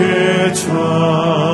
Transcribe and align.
잊으리 0.00 1.49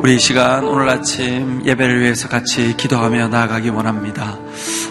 우리 0.00 0.16
이 0.16 0.18
시간 0.18 0.64
오늘 0.64 0.88
아침 0.88 1.62
예배를 1.64 2.00
위해서 2.00 2.28
같이 2.28 2.76
기도하며 2.76 3.28
나아가기 3.28 3.68
원합니다. 3.68 4.36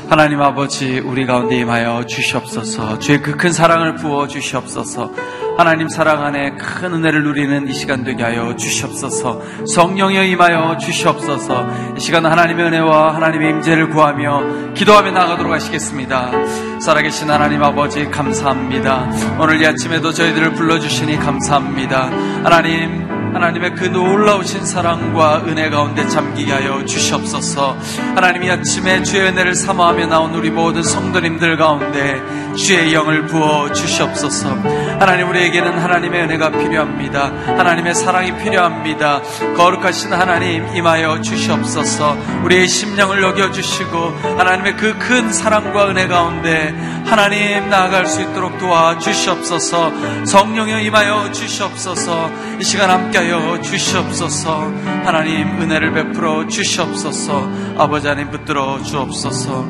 하나님 0.07 0.41
아버지 0.41 0.99
우리 0.99 1.25
가운데 1.25 1.57
임하여 1.59 2.05
주시옵소서. 2.05 2.99
주의 2.99 3.21
그 3.21 3.35
큰 3.35 3.51
사랑을 3.51 3.95
부어 3.95 4.27
주시옵소서 4.29 5.11
하나님 5.57 5.89
사랑 5.89 6.23
안에 6.23 6.51
큰 6.51 6.93
은혜를 6.93 7.23
누리는 7.23 7.67
이 7.67 7.73
시간 7.73 8.03
되게 8.03 8.21
하여 8.21 8.55
주시옵소서. 8.55 9.41
성령여 9.65 10.23
임하여 10.23 10.77
주시옵소서. 10.77 11.95
이 11.97 11.99
시간 11.99 12.27
하나님의 12.27 12.67
은혜와 12.67 13.15
하나님의 13.15 13.49
임재를 13.49 13.89
구하며 13.89 14.73
기도하며 14.75 15.11
나가도록 15.11 15.51
하시겠습니다. 15.51 16.31
살아계신 16.79 17.31
하나님 17.31 17.63
아버지 17.63 18.05
감사합니다. 18.05 19.09
오늘 19.39 19.59
이 19.59 19.65
아침에도 19.65 20.13
저희들을 20.13 20.53
불러주시니 20.53 21.17
감사합니다. 21.17 22.11
하나님 22.43 23.07
하나님의 23.33 23.75
그 23.75 23.85
놀라우신 23.85 24.65
사랑과 24.65 25.43
은혜 25.45 25.69
가운데 25.69 26.07
잠기게 26.07 26.51
하여 26.51 26.85
주시옵소서. 26.85 27.77
하나님 28.15 28.43
이 28.43 28.49
아침에 28.49 29.03
주의 29.03 29.27
은혜를 29.27 29.53
사모하며 29.53 30.07
나온 30.07 30.33
우리 30.33 30.49
모든 30.49 30.81
성도님들 30.81 31.57
가운데 31.57 32.21
주의 32.55 32.93
영을 32.93 33.25
부어 33.25 33.71
주시옵소서. 33.73 34.57
하나님 34.99 35.29
우리에게는 35.29 35.77
하나님의 35.77 36.23
은혜가 36.23 36.49
필요합니다. 36.51 37.31
하나님의 37.45 37.93
사랑이 37.95 38.35
필요합니다. 38.37 39.21
거룩하신 39.55 40.13
하나님 40.13 40.75
임하여 40.75 41.21
주시옵소서. 41.21 42.17
우리의 42.43 42.67
심령을 42.67 43.21
녹여 43.21 43.51
주시고 43.51 43.97
하나님의 44.37 44.75
그 44.75 44.97
큰 45.07 45.31
사랑과 45.31 45.87
은혜 45.89 46.07
가운데 46.07 46.73
하나님 47.05 47.69
나아갈 47.69 48.07
수 48.07 48.21
있도록 48.21 48.57
도와 48.57 48.97
주시옵소서. 48.97 50.25
성령여 50.25 50.79
임하여 50.79 51.31
주시옵소서. 51.31 52.29
이 52.59 52.63
시간 52.63 52.89
함께하여 52.89 53.61
주시옵소서. 53.61 54.71
하나님 55.05 55.61
은혜를 55.61 55.93
베풀어 55.93 56.47
주시옵소서. 56.47 57.49
아버지 57.77 58.07
하나님 58.07 58.31
붙들어 58.31 58.81
주옵소서. 58.83 59.65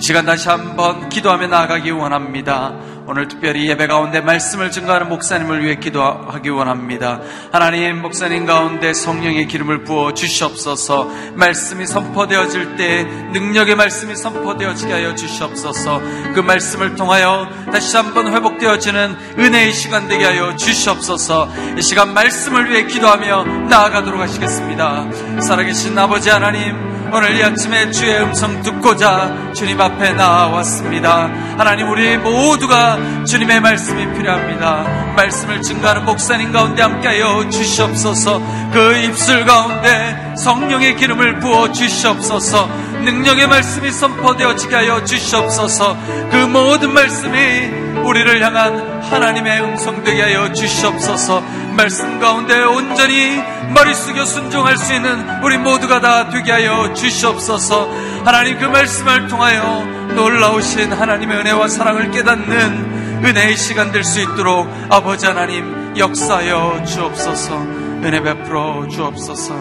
이 0.00 0.02
시간 0.02 0.24
다시 0.24 0.48
한번 0.48 1.08
기도하며 1.08 1.46
나아가기 1.48 1.90
원합니다. 1.90 2.72
오늘 3.06 3.28
특별히 3.28 3.68
예배 3.68 3.86
가운데 3.86 4.20
말씀을 4.20 4.70
증거하는 4.70 5.08
목사님을 5.08 5.64
위해 5.64 5.76
기도하기 5.76 6.48
원합니다. 6.50 7.20
하나님 7.52 8.02
목사님 8.02 8.46
가운데 8.46 8.92
성령의 8.92 9.48
기름을 9.48 9.84
부어 9.84 10.14
주시옵소서. 10.14 11.10
말씀이 11.34 11.86
선포되어질 11.86 12.76
때 12.76 13.04
능력의 13.04 13.76
말씀이 13.76 14.14
선포되어지게 14.14 14.92
하여 14.92 15.14
주시옵소서. 15.14 16.00
그 16.34 16.40
말씀을 16.40 16.96
통하여 16.96 17.48
다시 17.72 17.96
한번 17.96 18.32
회복되어지는 18.32 19.16
은혜의 19.38 19.72
시간 19.72 20.06
되게 20.06 20.24
하여 20.24 20.54
주시옵소서. 20.56 21.48
이 21.78 21.82
시간 21.82 22.14
말씀을 22.14 22.70
위해 22.70 22.84
기도하며 22.84 23.66
나아가도록 23.68 24.20
하시겠습니다. 24.20 25.10
살아계신 25.40 25.98
아버지 25.98 26.30
하나님 26.30 26.89
오늘 27.12 27.36
이 27.36 27.42
아침에 27.42 27.90
주의 27.90 28.20
음성 28.20 28.62
듣고자 28.62 29.52
주님 29.52 29.80
앞에 29.80 30.12
나왔습니다. 30.12 31.28
하나님 31.58 31.90
우리 31.90 32.16
모두가 32.16 33.24
주님의 33.24 33.60
말씀이 33.60 34.12
필요합니다. 34.14 34.84
말씀을 35.16 35.60
증가하는 35.60 36.04
목사님 36.04 36.52
가운데 36.52 36.82
함께하여 36.82 37.48
주시옵소서. 37.50 38.40
그 38.72 38.96
입술 38.98 39.44
가운데 39.44 40.34
성령의 40.36 40.96
기름을 40.96 41.40
부어 41.40 41.72
주시옵소서. 41.72 42.68
능력의 43.02 43.48
말씀이 43.48 43.90
선포되어지게 43.90 44.74
하여 44.76 45.04
주시옵소서. 45.04 45.96
그 46.30 46.36
모든 46.46 46.92
말씀이 46.92 47.90
우리를 48.04 48.42
향한 48.42 49.02
하나님의 49.02 49.62
음성 49.62 50.02
되게 50.04 50.22
하여 50.22 50.52
주시옵소서. 50.52 51.42
말씀 51.76 52.18
가운데 52.20 52.62
온전히 52.62 53.40
머리 53.74 53.94
숙여 53.94 54.24
순종할 54.24 54.76
수 54.76 54.92
있는 54.94 55.42
우리 55.42 55.56
모두가 55.58 56.00
다 56.00 56.28
되게 56.28 56.52
하여 56.52 56.92
주시옵소서. 56.92 57.88
하나님 58.24 58.58
그 58.58 58.64
말씀을 58.66 59.28
통하여 59.28 59.84
놀라우신 60.14 60.92
하나님의 60.92 61.38
은혜와 61.38 61.68
사랑을 61.68 62.10
깨닫는 62.10 63.24
은혜의 63.24 63.56
시간 63.56 63.92
될 63.92 64.02
수 64.02 64.20
있도록 64.20 64.66
아버지 64.90 65.26
하나님 65.26 65.96
역사하여 65.96 66.84
주옵소서. 66.84 67.56
은혜 68.02 68.20
베풀어 68.20 68.88
주옵소서. 68.88 69.54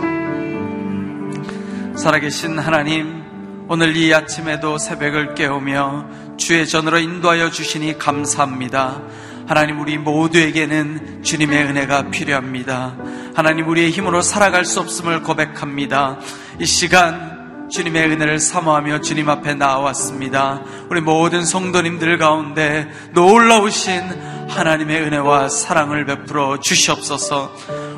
살아계신 1.96 2.58
하나님, 2.58 3.24
오늘 3.68 3.96
이 3.98 4.14
아침에도 4.14 4.78
새벽을 4.78 5.36
깨우며 5.36 6.06
주의 6.38 6.66
전으로 6.66 7.00
인도하여 7.00 7.52
주시니 7.52 8.00
감사합니다. 8.00 9.02
하나님 9.50 9.80
우리 9.80 9.98
모두에게는 9.98 11.24
주님의 11.24 11.64
은혜가 11.64 12.12
필요합니다. 12.12 12.96
하나님 13.34 13.68
우리의 13.68 13.90
힘으로 13.90 14.22
살아갈 14.22 14.64
수 14.64 14.80
없음을 14.80 15.24
고백합니다. 15.24 16.20
이 16.60 16.68
시간 16.68 17.68
주님의 17.72 18.12
은혜를 18.12 18.40
사모하며 18.40 19.02
주님 19.02 19.28
앞에 19.28 19.56
나왔습니다. 19.56 20.62
우리 20.92 21.02
모든 21.02 21.44
성도님들 21.44 22.20
가운데 22.20 22.92
놀라우신 23.14 24.48
하나님의 24.50 25.02
은혜와 25.02 25.50
사랑을 25.50 26.06
베풀어 26.06 26.60
주시옵소서. 26.60 27.52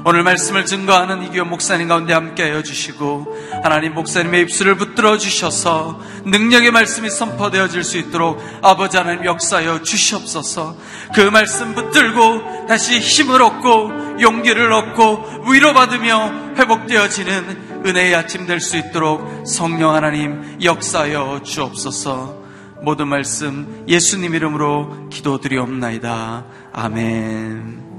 오늘 0.03 0.23
말씀을 0.23 0.65
증거하는 0.65 1.23
이규 1.23 1.45
목사님 1.45 1.87
가운데 1.87 2.13
함께하여 2.13 2.63
주시고 2.63 3.61
하나님 3.63 3.93
목사님의 3.93 4.41
입술을 4.43 4.75
붙들어 4.75 5.17
주셔서 5.17 5.99
능력의 6.25 6.71
말씀이 6.71 7.09
선포되어질 7.09 7.83
수 7.83 7.99
있도록 7.99 8.41
아버지 8.63 8.97
하나님 8.97 9.25
역사하여 9.25 9.83
주시옵소서. 9.83 10.75
그 11.13 11.21
말씀 11.21 11.75
붙들고 11.75 12.65
다시 12.67 12.99
힘을 12.99 13.43
얻고 13.43 14.21
용기를 14.21 14.71
얻고 14.73 15.43
위로받으며 15.51 16.55
회복되어지는 16.57 17.83
은혜의 17.85 18.15
아침 18.15 18.47
될 18.47 18.59
수 18.59 18.77
있도록 18.77 19.45
성령 19.45 19.93
하나님 19.93 20.57
역사하여 20.63 21.41
주옵소서. 21.43 22.41
모든 22.81 23.07
말씀 23.07 23.85
예수님 23.87 24.33
이름으로 24.33 25.09
기도드리옵나이다. 25.09 26.45
아멘. 26.73 27.90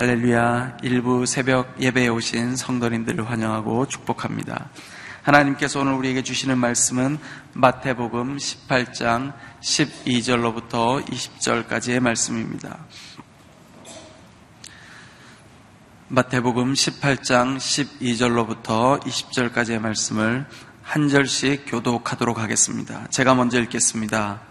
할렐루야. 0.00 0.76
일부 0.84 1.26
새벽 1.26 1.74
예배에 1.80 2.06
오신 2.06 2.54
성도님들을 2.54 3.28
환영하고 3.28 3.88
축복합니다. 3.88 4.70
하나님께서 5.24 5.80
오늘 5.80 5.94
우리에게 5.94 6.22
주시는 6.22 6.56
말씀은 6.56 7.18
마태복음 7.54 8.36
18장 8.36 9.32
12절로부터 9.60 11.04
20절까지의 11.04 11.98
말씀입니다. 11.98 12.78
마태복음 16.06 16.74
18장 16.74 17.56
12절로부터 17.56 19.02
20절까지의 19.02 19.80
말씀을 19.80 20.46
한 20.84 21.08
절씩 21.08 21.64
교독하도록 21.66 22.38
하겠습니다. 22.38 23.08
제가 23.10 23.34
먼저 23.34 23.60
읽겠습니다. 23.62 24.42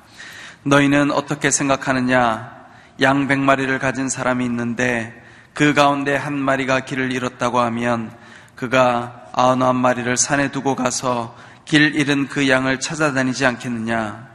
너희는 0.64 1.12
어떻게 1.12 1.52
생각하느냐? 1.52 2.54
양 3.00 3.30
백마리를 3.30 3.80
가진 3.80 4.10
사람이 4.10 4.44
있는데 4.44 5.26
그 5.58 5.74
가운데 5.74 6.16
한 6.16 6.38
마리가 6.38 6.82
길을 6.82 7.12
잃었다고 7.12 7.60
하면 7.62 8.12
그가 8.56 9.24
아흔한 9.34 9.76
마리를 9.76 10.16
산에 10.16 10.52
두고 10.52 10.76
가서 10.76 11.36
길 11.66 11.96
잃은 11.96 12.28
그 12.28 12.48
양을 12.48 12.80
찾아다니지 12.80 13.44
않겠느냐? 13.44 14.28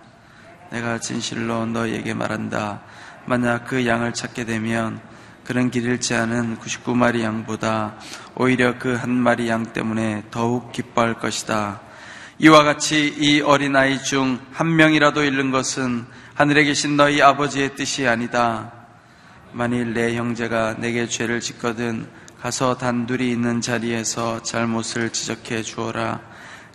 내가 0.70 0.98
진실로 0.98 1.64
너에게 1.66 2.12
말한다. 2.12 2.80
만약 3.26 3.66
그 3.68 3.86
양을 3.86 4.14
찾게 4.14 4.46
되면 4.46 5.00
그런 5.44 5.70
길 5.70 5.84
잃지 5.84 6.12
않은 6.16 6.58
99마리 6.58 7.22
양보다 7.22 7.94
오히려 8.34 8.76
그 8.80 8.96
한 8.96 9.10
마리 9.10 9.48
양 9.48 9.72
때문에 9.72 10.24
더욱 10.32 10.72
기뻐할 10.72 11.14
것이다. 11.14 11.80
이와 12.40 12.64
같이 12.64 13.14
이 13.16 13.40
어린아이 13.42 14.02
중 14.02 14.40
한 14.52 14.74
명이라도 14.74 15.22
잃는 15.22 15.52
것은 15.52 16.04
하늘에 16.34 16.64
계신 16.64 16.96
너희 16.96 17.22
아버지의 17.22 17.76
뜻이 17.76 18.08
아니다. 18.08 18.72
만일 19.52 19.92
내 19.92 20.14
형제가 20.16 20.76
내게 20.78 21.06
죄를 21.06 21.40
짓거든 21.40 22.06
가서 22.40 22.76
단둘이 22.76 23.30
있는 23.30 23.60
자리에서 23.60 24.42
잘못을 24.42 25.10
지적해 25.10 25.62
주어라. 25.62 26.20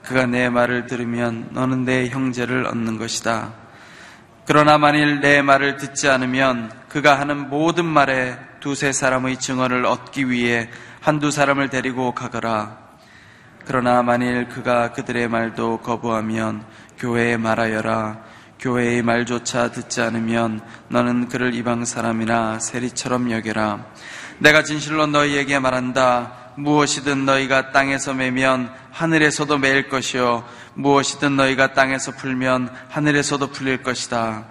그가 0.03 0.25
내 0.25 0.49
말을 0.49 0.85
들으면 0.85 1.49
너는 1.51 1.83
내 1.83 2.07
형제를 2.07 2.65
얻는 2.67 2.97
것이다. 2.97 3.53
그러나 4.45 4.77
만일 4.77 5.19
내 5.19 5.41
말을 5.41 5.77
듣지 5.77 6.07
않으면 6.07 6.71
그가 6.87 7.19
하는 7.19 7.49
모든 7.49 7.83
말에 7.83 8.37
두세 8.61 8.93
사람의 8.93 9.37
증언을 9.39 9.85
얻기 9.85 10.29
위해 10.29 10.69
한두 11.01 11.31
사람을 11.31 11.69
데리고 11.69 12.13
가거라. 12.13 12.77
그러나 13.65 14.03
만일 14.03 14.47
그가 14.47 14.93
그들의 14.93 15.27
말도 15.27 15.79
거부하면 15.79 16.63
교회에 16.97 17.35
말하여라. 17.35 18.36
교회의 18.59 19.03
말조차 19.03 19.71
듣지 19.71 20.01
않으면 20.01 20.61
너는 20.89 21.29
그를 21.29 21.53
이방 21.53 21.85
사람이나 21.85 22.59
세리처럼 22.59 23.31
여겨라. 23.31 23.85
내가 24.39 24.63
진실로 24.63 25.05
너희에게 25.07 25.59
말한다. 25.59 26.53
무엇이든 26.57 27.25
너희가 27.25 27.71
땅에서 27.71 28.13
매면 28.15 28.73
하늘에서도 28.91 29.57
매일 29.59 29.89
것이요. 29.89 30.43
무엇이든 30.73 31.35
너희가 31.35 31.73
땅에서 31.73 32.11
풀면 32.13 32.69
하늘에서도 32.89 33.47
풀릴 33.47 33.83
것이다. 33.83 34.45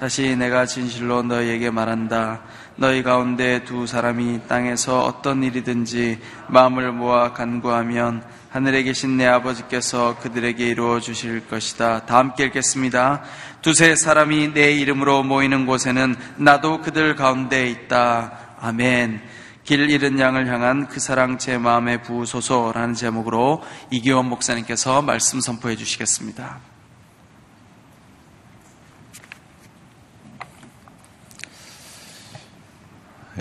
다시 0.00 0.36
내가 0.36 0.64
진실로 0.64 1.22
너희에게 1.22 1.70
말한다. 1.70 2.40
너희 2.80 3.02
가운데 3.02 3.64
두 3.64 3.88
사람이 3.88 4.42
땅에서 4.46 5.04
어떤 5.04 5.42
일이든지 5.42 6.20
마음을 6.46 6.92
모아 6.92 7.32
간구하면 7.32 8.22
하늘에 8.50 8.84
계신 8.84 9.16
내 9.16 9.26
아버지께서 9.26 10.16
그들에게 10.20 10.64
이루어 10.64 11.00
주실 11.00 11.48
것이다. 11.48 12.06
다 12.06 12.18
함께 12.18 12.44
읽겠습니다. 12.44 13.24
두세 13.62 13.96
사람이 13.96 14.54
내 14.54 14.70
이름으로 14.74 15.24
모이는 15.24 15.66
곳에는 15.66 16.14
나도 16.36 16.80
그들 16.82 17.16
가운데 17.16 17.68
있다. 17.68 18.56
아멘. 18.60 19.22
길 19.64 19.90
잃은 19.90 20.20
양을 20.20 20.46
향한 20.46 20.86
그 20.86 21.00
사랑 21.00 21.36
제 21.36 21.58
마음에 21.58 22.00
부으소서라는 22.00 22.94
제목으로 22.94 23.60
이기원 23.90 24.26
목사님께서 24.26 25.02
말씀 25.02 25.40
선포해 25.40 25.74
주시겠습니다. 25.74 26.67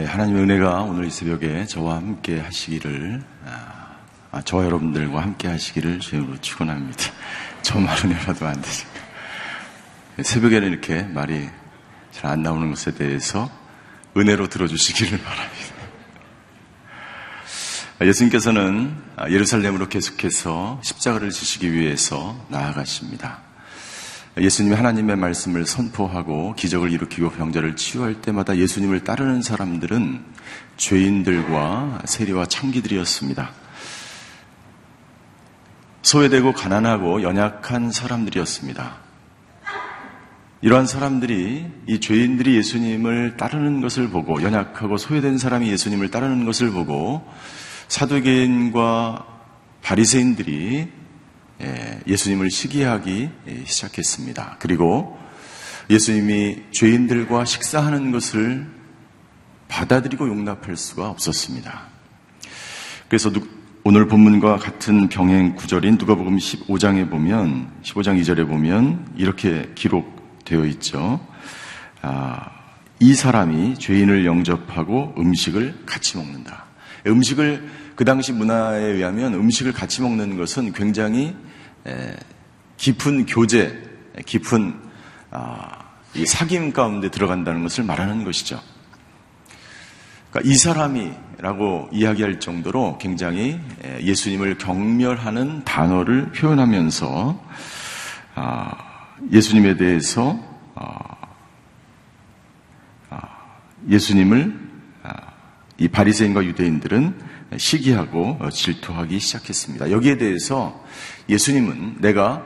하나님의 0.05 0.43
은혜가 0.43 0.81
오늘 0.81 1.05
이 1.05 1.09
새벽에 1.09 1.65
저와 1.65 1.95
함께 1.95 2.39
하시기를 2.39 3.23
아, 4.31 4.41
저와 4.43 4.65
여러분들과 4.65 5.21
함께 5.21 5.47
하시기를 5.47 5.99
주님으로 5.99 6.39
축원합니다. 6.41 7.03
저말 7.63 7.97
은혜라도 8.05 8.45
안 8.45 8.61
되죠. 8.61 8.87
새벽에는 10.21 10.67
이렇게 10.67 11.03
말이 11.03 11.49
잘 12.11 12.31
안 12.31 12.41
나오는 12.41 12.69
것에 12.71 12.95
대해서 12.95 13.49
은혜로 14.15 14.49
들어주시기를 14.49 15.19
바랍니다. 15.19 15.75
예수님께서는 18.01 18.95
예루살렘으로 19.29 19.87
계속해서 19.89 20.79
십자가를 20.83 21.29
지시기 21.29 21.71
위해서 21.73 22.45
나아가십니다. 22.49 23.46
예수님이 24.39 24.75
하나님의 24.75 25.15
말씀을 25.15 25.65
선포하고 25.65 26.53
기적을 26.55 26.91
일으키고 26.91 27.31
병자를 27.31 27.75
치유할 27.75 28.21
때마다 28.21 28.57
예수님을 28.57 29.03
따르는 29.03 29.41
사람들은 29.41 30.23
죄인들과 30.77 32.01
세리와 32.05 32.45
창기들이었습니다. 32.45 33.51
소외되고 36.03 36.53
가난하고 36.53 37.23
연약한 37.23 37.91
사람들이었습니다. 37.91 38.97
이러한 40.61 40.87
사람들이 40.87 41.65
이 41.87 41.99
죄인들이 41.99 42.55
예수님을 42.55 43.37
따르는 43.37 43.81
것을 43.81 44.09
보고 44.09 44.41
연약하고 44.41 44.97
소외된 44.97 45.37
사람이 45.37 45.69
예수님을 45.69 46.09
따르는 46.09 46.45
것을 46.45 46.71
보고 46.71 47.27
사두개인과 47.87 49.25
바리새인들이 49.83 50.96
예, 51.61 51.99
예수님을 52.07 52.51
시기하기 52.51 53.29
예, 53.47 53.63
시작했습니다. 53.65 54.57
그리고 54.59 55.17
예수님이 55.89 56.63
죄인들과 56.71 57.45
식사하는 57.45 58.11
것을 58.11 58.67
받아들이고 59.67 60.27
용납할 60.27 60.75
수가 60.75 61.09
없었습니다. 61.09 61.87
그래서 63.07 63.31
오늘 63.83 64.07
본문과 64.07 64.57
같은 64.57 65.07
병행 65.07 65.55
구절인 65.55 65.97
누가복음 65.97 66.37
15장에 66.37 67.09
보면 67.09 67.71
15장 67.83 68.21
2절에 68.21 68.47
보면 68.47 69.13
이렇게 69.15 69.71
기록되어 69.75 70.65
있죠. 70.65 71.25
아, 72.01 72.51
이 72.99 73.13
사람이 73.13 73.75
죄인을 73.75 74.25
영접하고 74.25 75.15
음식을 75.17 75.83
같이 75.85 76.17
먹는다. 76.17 76.65
음식을 77.05 77.69
그 77.95 78.03
당시 78.05 78.33
문화에 78.33 78.83
의하면 78.83 79.33
음식을 79.33 79.71
같이 79.71 80.01
먹는 80.01 80.37
것은 80.37 80.73
굉장히 80.73 81.33
깊은 82.77 83.25
교제, 83.25 83.81
깊은 84.25 84.79
아, 85.31 85.85
사귐 86.13 86.73
가운데 86.73 87.09
들어간다는 87.11 87.63
것을 87.63 87.83
말하는 87.83 88.23
것이죠. 88.23 88.61
그러니까 90.29 90.51
이 90.51 90.55
사람이라고 90.55 91.89
이야기할 91.91 92.39
정도로 92.39 92.97
굉장히 92.99 93.59
예수님을 94.01 94.57
경멸하는 94.57 95.63
단어를 95.63 96.31
표현하면서 96.31 97.43
아, 98.35 98.71
예수님에 99.31 99.77
대해서 99.77 100.37
아, 100.75 101.15
예수님을 103.89 104.67
이 105.79 105.87
바리새인과 105.87 106.43
유대인들은 106.43 107.36
시기하고 107.55 108.39
질투하기 108.51 109.19
시작했습니다. 109.19 109.91
여기에 109.91 110.17
대해서 110.17 110.83
예수님은 111.29 111.97
내가 111.99 112.45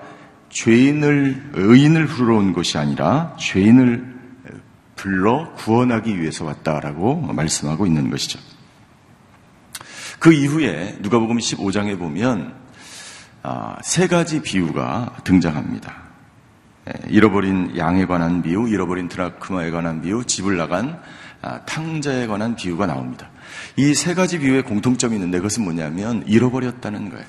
죄인을 0.50 1.52
의인을 1.54 2.08
부르러 2.08 2.38
온 2.38 2.54
것이 2.54 2.78
아니라 2.78 3.36
죄인을 3.40 4.12
불러 4.96 5.54
구원하기 5.54 6.22
위해서 6.22 6.46
왔다라고 6.46 7.22
말씀하고 7.22 7.88
있는 7.88 8.12
것이죠. 8.12 8.40
그 10.20 10.32
이후에 10.34 10.98
누가복음 11.00 11.38
15장에 11.38 11.98
보면 11.98 12.54
아, 13.42 13.78
세 13.82 14.08
가지 14.08 14.44
비유가 14.44 15.16
등장합니다. 15.24 15.96
잃어버린 17.08 17.76
양에 17.76 18.06
관한 18.06 18.44
비유, 18.44 18.68
잃어버린 18.68 19.08
드라크마에 19.08 19.72
관한 19.72 20.02
비유, 20.02 20.24
집을 20.24 20.58
나간 20.58 21.02
아, 21.42 21.62
탕자에 21.66 22.28
관한 22.28 22.56
비유가 22.56 22.86
나옵니다. 22.86 23.31
이 23.78 23.94
세 23.94 24.14
가지 24.14 24.40
비유의 24.40 24.64
공통점이 24.64 25.16
있는데 25.16 25.38
그것은 25.38 25.64
뭐냐면 25.64 26.24
잃어버렸다는 26.28 27.10
거예요. 27.10 27.26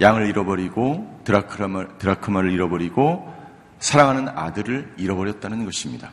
양을 0.00 0.26
잃어버리고 0.28 1.20
드라크마, 1.24 1.98
드라크마를 1.98 2.52
잃어버리고 2.52 3.34
사랑하는 3.80 4.28
아들을 4.28 4.94
잃어버렸다는 4.96 5.64
것입니다. 5.64 6.12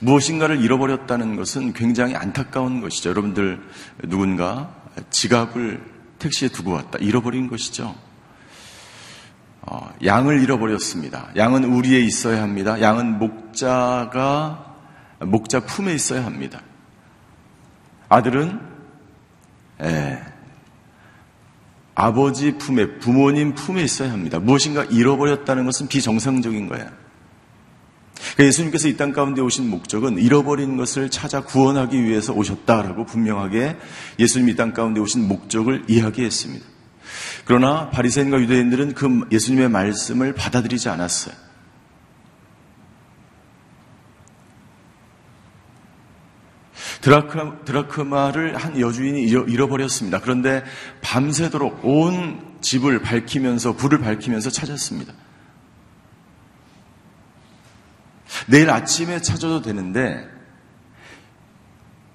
무엇인가를 0.00 0.60
잃어버렸다는 0.62 1.36
것은 1.36 1.72
굉장히 1.72 2.14
안타까운 2.14 2.80
것이죠. 2.80 3.10
여러분들 3.10 3.60
누군가 4.04 4.74
지갑을 5.10 5.82
택시에 6.18 6.48
두고 6.48 6.72
왔다. 6.72 6.98
잃어버린 6.98 7.48
것이죠. 7.48 7.94
어, 9.62 9.90
양을 10.04 10.42
잃어버렸습니다. 10.42 11.30
양은 11.36 11.64
우리에 11.64 12.00
있어야 12.00 12.42
합니다. 12.42 12.80
양은 12.80 13.18
목자가 13.18 14.76
목자 15.20 15.60
품에 15.60 15.92
있어야 15.94 16.24
합니다. 16.24 16.60
아들은 18.08 18.60
예, 19.82 20.22
아버지 21.94 22.56
품에, 22.58 22.98
부모님 22.98 23.54
품에 23.54 23.82
있어야 23.82 24.12
합니다. 24.12 24.38
무엇인가 24.38 24.84
잃어버렸다는 24.84 25.64
것은 25.64 25.88
비정상적인 25.88 26.68
거야. 26.68 26.90
그러니까 28.16 28.44
예수님께서 28.44 28.88
이 28.88 28.96
땅 28.96 29.12
가운데 29.12 29.40
오신 29.40 29.68
목적은 29.68 30.18
잃어버린 30.18 30.76
것을 30.76 31.10
찾아 31.10 31.42
구원하기 31.42 32.02
위해서 32.04 32.32
오셨다라고 32.32 33.06
분명하게 33.06 33.76
예수님이 34.18 34.52
이 34.52 34.56
땅 34.56 34.72
가운데 34.72 35.00
오신 35.00 35.26
목적을 35.28 35.84
이야기했습니다. 35.88 36.64
그러나 37.44 37.90
바리새인과 37.90 38.40
유대인들은 38.40 38.94
그 38.94 39.26
예수님의 39.30 39.68
말씀을 39.70 40.32
받아들이지 40.34 40.88
않았어요. 40.88 41.45
드라크마, 47.06 47.60
드라크마를 47.64 48.56
한 48.56 48.80
여주인이 48.80 49.22
잃어버렸습니다. 49.22 50.20
그런데 50.20 50.64
밤새도록 51.02 51.84
온 51.84 52.56
집을 52.60 53.00
밝히면서, 53.00 53.76
불을 53.76 54.00
밝히면서 54.00 54.50
찾았습니다. 54.50 55.12
내일 58.48 58.70
아침에 58.70 59.20
찾아도 59.22 59.62
되는데, 59.62 60.28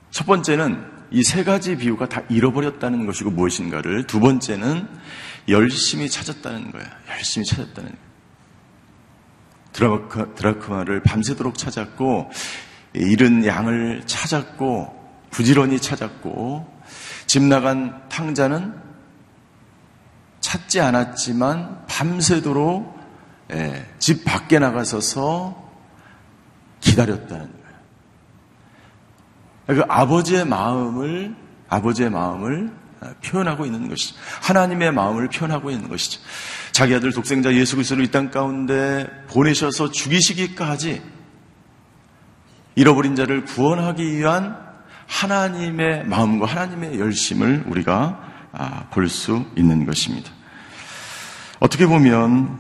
첫 0.10 0.26
번째는 0.26 0.86
이 1.12 1.24
세 1.24 1.46
가지 1.46 1.78
비유가 1.78 2.10
다 2.10 2.24
잃어버렸다는 2.30 3.06
것이고 3.06 3.32
무엇인가를, 3.32 4.08
두 4.08 4.20
번째는 4.20 4.90
열심히 5.48 6.10
찾았다는 6.10 6.74
거야. 6.74 6.84
열심히 7.12 7.46
찾았다는 7.46 7.92
거야. 7.92 8.02
드라크, 9.72 10.34
드라크마를 10.36 11.02
밤새도록 11.02 11.58
찾았고, 11.58 12.30
잃은 12.94 13.46
양을 13.46 14.04
찾았고, 14.06 15.00
부지런히 15.30 15.80
찾았고, 15.80 16.82
집 17.26 17.44
나간 17.44 18.02
탕자는 18.10 18.76
찾지 20.42 20.82
않았지만 20.82 21.86
밤새도록 21.88 23.00
예, 23.54 23.86
집 24.00 24.26
밖에 24.26 24.60
나가서서 24.60 25.72
기다렸다는 26.80 27.50
거예요. 29.68 29.82
그 29.82 29.84
아버지의 29.88 30.46
마음을 30.46 31.36
아버지의 31.70 32.10
마음을 32.10 32.72
표현하고 33.24 33.66
있는 33.66 33.88
것이죠. 33.90 34.16
하나님의 34.42 34.92
마음을 34.92 35.30
표현하고 35.30 35.72
있는 35.72 35.90
것이죠. 35.90 36.22
자기 36.72 36.94
아들 36.96 37.12
독생자 37.12 37.54
예수 37.54 37.76
그리스도를 37.76 38.04
이 38.06 38.12
땅 38.12 38.30
가운데 38.32 39.08
보내셔서 39.30 39.92
죽이시기까지 39.92 41.02
잃어버린 42.76 43.16
자를 43.16 43.44
구원하기 43.46 44.18
위한 44.18 44.58
하나님의 45.08 46.06
마음과 46.06 46.46
하나님의 46.46 47.00
열심을 47.00 47.66
우리가 47.68 48.32
아, 48.54 48.88
볼수 48.92 49.46
있는 49.56 49.86
것입니다. 49.86 50.32
어떻게 51.60 51.86
보면 51.86 52.60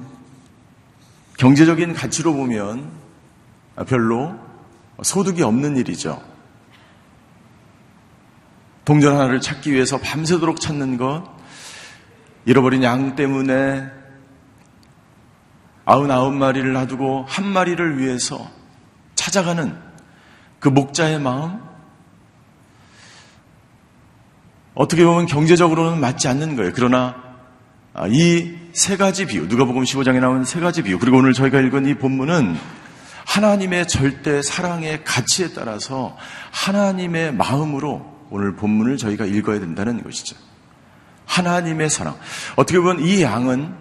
경제적인 1.38 1.94
가치로 1.94 2.34
보면 2.34 2.90
별로 3.88 4.36
소득이 5.02 5.42
없는 5.42 5.78
일이죠. 5.78 6.22
동전 8.86 9.16
하나를 9.16 9.42
찾기 9.42 9.72
위해서 9.72 9.98
밤새도록 9.98 10.60
찾는 10.60 10.98
것, 10.98 11.24
잃어버린 12.46 12.84
양 12.84 13.16
때문에 13.16 13.90
아흔아홉 15.86 16.34
마리를 16.34 16.72
놔두고 16.74 17.26
한 17.28 17.46
마리를 17.46 17.98
위해서 18.00 18.50
찾아가는 19.16 19.91
그 20.62 20.70
목자의 20.70 21.20
마음, 21.20 21.60
어떻게 24.76 25.04
보면 25.04 25.26
경제적으로는 25.26 26.00
맞지 26.00 26.28
않는 26.30 26.56
거예요. 26.56 26.72
그러나 26.74 27.16
아, 27.94 28.08
이세 28.08 28.96
가지 28.96 29.26
비유, 29.26 29.48
누가복음 29.48 29.84
15장에 29.84 30.20
나온 30.22 30.46
세 30.46 30.60
가지 30.60 30.84
비유, 30.84 31.00
그리고 31.00 31.18
오늘 31.18 31.34
저희가 31.34 31.60
읽은 31.60 31.88
이 31.88 31.96
본문은 31.96 32.56
하나님의 33.26 33.88
절대 33.88 34.44
사랑의 34.44 35.04
가치에 35.04 35.54
따라서 35.54 36.16
하나님의 36.52 37.34
마음으로 37.34 38.06
오늘 38.30 38.56
본문을 38.56 38.98
저희가 38.98 39.26
읽어야 39.26 39.60
된다는 39.60 40.04
것이죠. 40.04 40.36
하나님의 41.26 41.90
사랑. 41.90 42.16
어떻게 42.56 42.80
보면 42.80 43.04
이 43.04 43.24
양은 43.24 43.74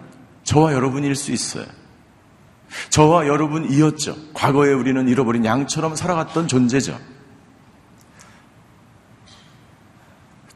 저와 0.43 0.73
여러분일 0.73 1.15
수 1.15 1.31
있어요. 1.31 1.65
저와 2.89 3.27
여러분이었죠. 3.27 4.15
과거에 4.33 4.73
우리는 4.73 5.07
잃어버린 5.07 5.45
양처럼 5.45 5.95
살아갔던 5.95 6.47
존재죠. 6.47 6.99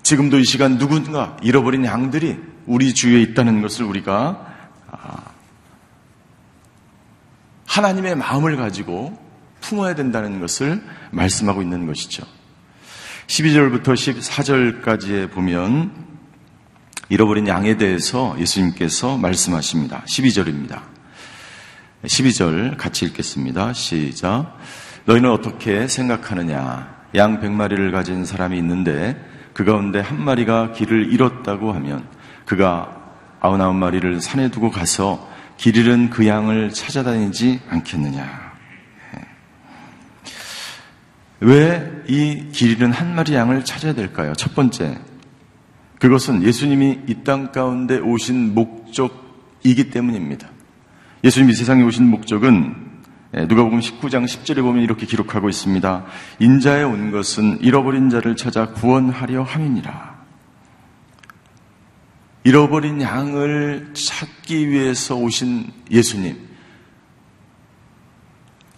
지금도 0.04 0.38
이 0.40 0.44
시간 0.44 0.78
누군가 0.78 1.36
잃어버린 1.42 1.84
양들이 1.84 2.38
우리 2.68 2.94
주위에 2.94 3.22
있다는 3.22 3.62
것을 3.62 3.86
우리가 3.86 4.54
아, 4.92 5.24
하나님의 7.66 8.16
마음을 8.16 8.56
가지고 8.56 9.18
품어야 9.62 9.96
된다는 9.96 10.40
것을 10.40 10.84
말씀하고 11.12 11.62
있는 11.62 11.88
것이죠. 11.88 12.24
12절부터 13.28 13.96
14절까지에 13.96 15.32
보면 15.32 15.92
잃어버린 17.10 17.48
양에 17.48 17.78
대해서 17.78 18.36
예수님께서 18.40 19.18
말씀하십니다. 19.18 20.04
12절입니다. 20.08 20.95
12절 22.06 22.78
같이 22.78 23.06
읽겠습니다. 23.06 23.74
시작. 23.74 24.58
너희는 25.06 25.32
어떻게 25.32 25.88
생각하느냐? 25.88 26.96
양 27.16 27.40
100마리를 27.42 27.92
가진 27.92 28.26
사람이 28.26 28.58
있는데 28.58 29.16
그 29.54 29.64
가운데 29.64 30.00
한 30.00 30.22
마리가 30.24 30.74
길을 30.74 31.14
잃었다고 31.14 31.72
하면 31.74 32.08
그가 32.46 33.02
아흔아홉 33.40 33.76
마리를 33.76 34.20
산에 34.22 34.50
두고 34.50 34.72
가서 34.72 35.30
길 35.58 35.78
잃은 35.78 36.10
그 36.10 36.28
양을 36.28 36.72
찾아다니지 36.72 37.62
않겠느냐? 37.70 38.46
왜 41.42 41.92
이 42.08 42.50
길 42.52 42.72
잃은 42.72 42.92
한 42.92 43.14
마리 43.16 43.34
양을 43.34 43.66
찾아야 43.66 43.94
될까요? 43.94 44.34
첫 44.36 44.56
번째, 44.56 44.98
그것은 46.00 46.44
예수님이 46.44 47.00
이 47.08 47.24
땅 47.24 47.52
가운데 47.52 47.98
오신 47.98 48.54
목적이기 48.54 49.90
때문입니다. 49.90 50.48
예수님이 51.26 51.54
세상에 51.54 51.82
오신 51.82 52.08
목적은 52.08 52.76
예, 53.36 53.46
누가복음 53.46 53.80
19장 53.80 54.26
10절에 54.26 54.62
보면 54.62 54.84
이렇게 54.84 55.08
기록하고 55.08 55.50
있습니다. 55.50 56.06
인자에 56.38 56.84
온 56.84 57.10
것은 57.10 57.62
잃어버린 57.62 58.12
자를 58.12 58.36
찾아 58.36 58.68
구원하려 58.68 59.42
함이니라. 59.42 60.16
잃어버린 62.44 63.02
양을 63.02 63.94
찾기 63.96 64.70
위해서 64.70 65.16
오신 65.16 65.72
예수님. 65.90 66.48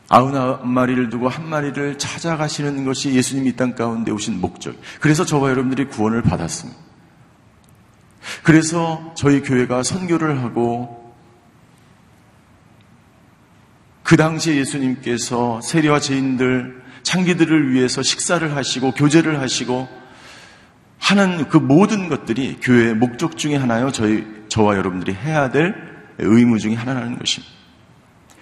아흔 0.07 0.73
마리를 0.73 1.09
두고 1.09 1.27
한 1.27 1.49
마리를 1.49 1.97
찾아가시는 1.97 2.85
것이 2.85 3.13
예수님이 3.13 3.49
이 3.49 3.55
땅 3.57 3.75
가운데 3.75 4.09
오신 4.13 4.39
목적. 4.39 4.73
그래서 5.01 5.25
저와 5.25 5.49
여러분들이 5.49 5.89
구원을 5.89 6.21
받았습니다. 6.21 6.79
그래서 8.43 9.13
저희 9.17 9.41
교회가 9.41 9.83
선교를 9.83 10.41
하고 10.41 11.06
그 14.07 14.15
당시에 14.15 14.55
예수님께서 14.55 15.59
세리와 15.59 15.99
죄인들, 15.99 16.81
창기들을 17.03 17.73
위해서 17.73 18.01
식사를 18.01 18.55
하시고 18.55 18.93
교제를 18.93 19.41
하시고 19.41 19.85
하는 20.97 21.49
그 21.49 21.57
모든 21.57 22.07
것들이 22.07 22.55
교회의 22.61 22.95
목적 22.95 23.35
중에 23.35 23.57
하나요. 23.57 23.91
저희 23.91 24.25
저와 24.47 24.77
여러분들이 24.77 25.13
해야 25.13 25.51
될 25.51 25.75
의무 26.19 26.57
중에 26.57 26.73
하나라는 26.73 27.19
것입니다. 27.19 27.53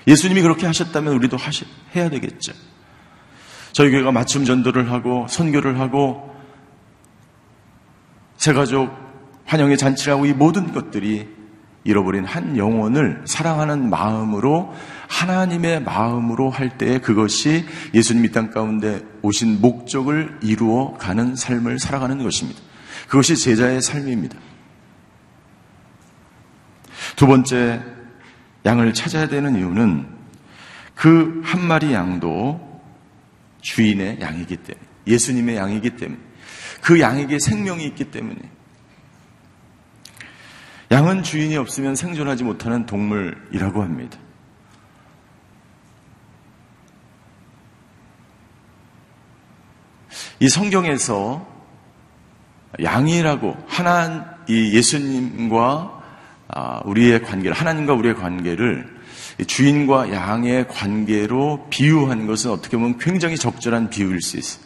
예수님이 0.05 0.43
그렇게 0.43 0.67
하셨다면 0.67 1.15
우리도 1.15 1.35
하시, 1.35 1.65
해야 1.95 2.11
되겠죠. 2.11 2.53
저희 3.71 3.89
교회가 3.89 4.11
맞춤 4.11 4.45
전도를 4.45 4.91
하고 4.91 5.25
선교를 5.27 5.79
하고 5.79 6.31
새가족 8.37 8.95
환영의 9.45 9.79
잔치를 9.79 10.13
하고 10.13 10.27
이 10.27 10.33
모든 10.33 10.73
것들이 10.73 11.27
잃어버린 11.85 12.23
한 12.23 12.55
영혼을 12.55 13.23
사랑하는 13.25 13.89
마음으로 13.89 14.75
하나님의 15.07 15.83
마음으로 15.83 16.49
할 16.49 16.77
때에 16.77 16.99
그것이 16.99 17.65
예수님 17.93 18.25
이 18.25 18.31
땅 18.31 18.51
가운데 18.51 19.01
오신 19.21 19.61
목적을 19.61 20.39
이루어 20.41 20.93
가는 20.97 21.35
삶을 21.35 21.79
살아가는 21.79 22.21
것입니다. 22.23 22.59
그것이 23.07 23.37
제자의 23.37 23.81
삶입니다. 23.81 24.37
두 27.15 27.27
번째, 27.27 27.81
양을 28.65 28.93
찾아야 28.93 29.27
되는 29.27 29.55
이유는 29.55 30.07
그 30.95 31.41
한 31.43 31.61
마리 31.61 31.93
양도 31.93 32.81
주인의 33.61 34.19
양이기 34.21 34.57
때문에, 34.57 34.85
예수님의 35.07 35.55
양이기 35.57 35.91
때문에, 35.97 36.19
그 36.81 36.99
양에게 36.99 37.39
생명이 37.39 37.85
있기 37.87 38.05
때문에, 38.05 38.37
양은 40.91 41.23
주인이 41.23 41.55
없으면 41.57 41.95
생존하지 41.95 42.43
못하는 42.43 42.85
동물이라고 42.85 43.81
합니다. 43.81 44.17
이 50.39 50.49
성경에서 50.49 51.45
양이라고 52.81 53.55
하나 53.67 54.35
이 54.47 54.73
예수님과 54.75 56.03
아, 56.47 56.81
우리의 56.85 57.23
관계를 57.23 57.55
하나님과 57.55 57.93
우리의 57.93 58.15
관계를 58.15 58.95
주인과 59.47 60.13
양의 60.13 60.67
관계로 60.67 61.67
비유한 61.69 62.27
것은 62.27 62.51
어떻게 62.51 62.77
보면 62.77 62.97
굉장히 62.97 63.35
적절한 63.37 63.89
비유일 63.89 64.21
수 64.21 64.37
있어요. 64.37 64.63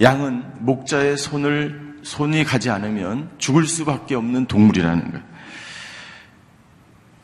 양은 0.00 0.44
목자의 0.60 1.16
손을 1.16 2.00
손이 2.02 2.44
가지 2.44 2.70
않으면 2.70 3.30
죽을 3.38 3.66
수밖에 3.66 4.14
없는 4.14 4.46
동물이라는 4.46 5.10
거예요. 5.10 5.24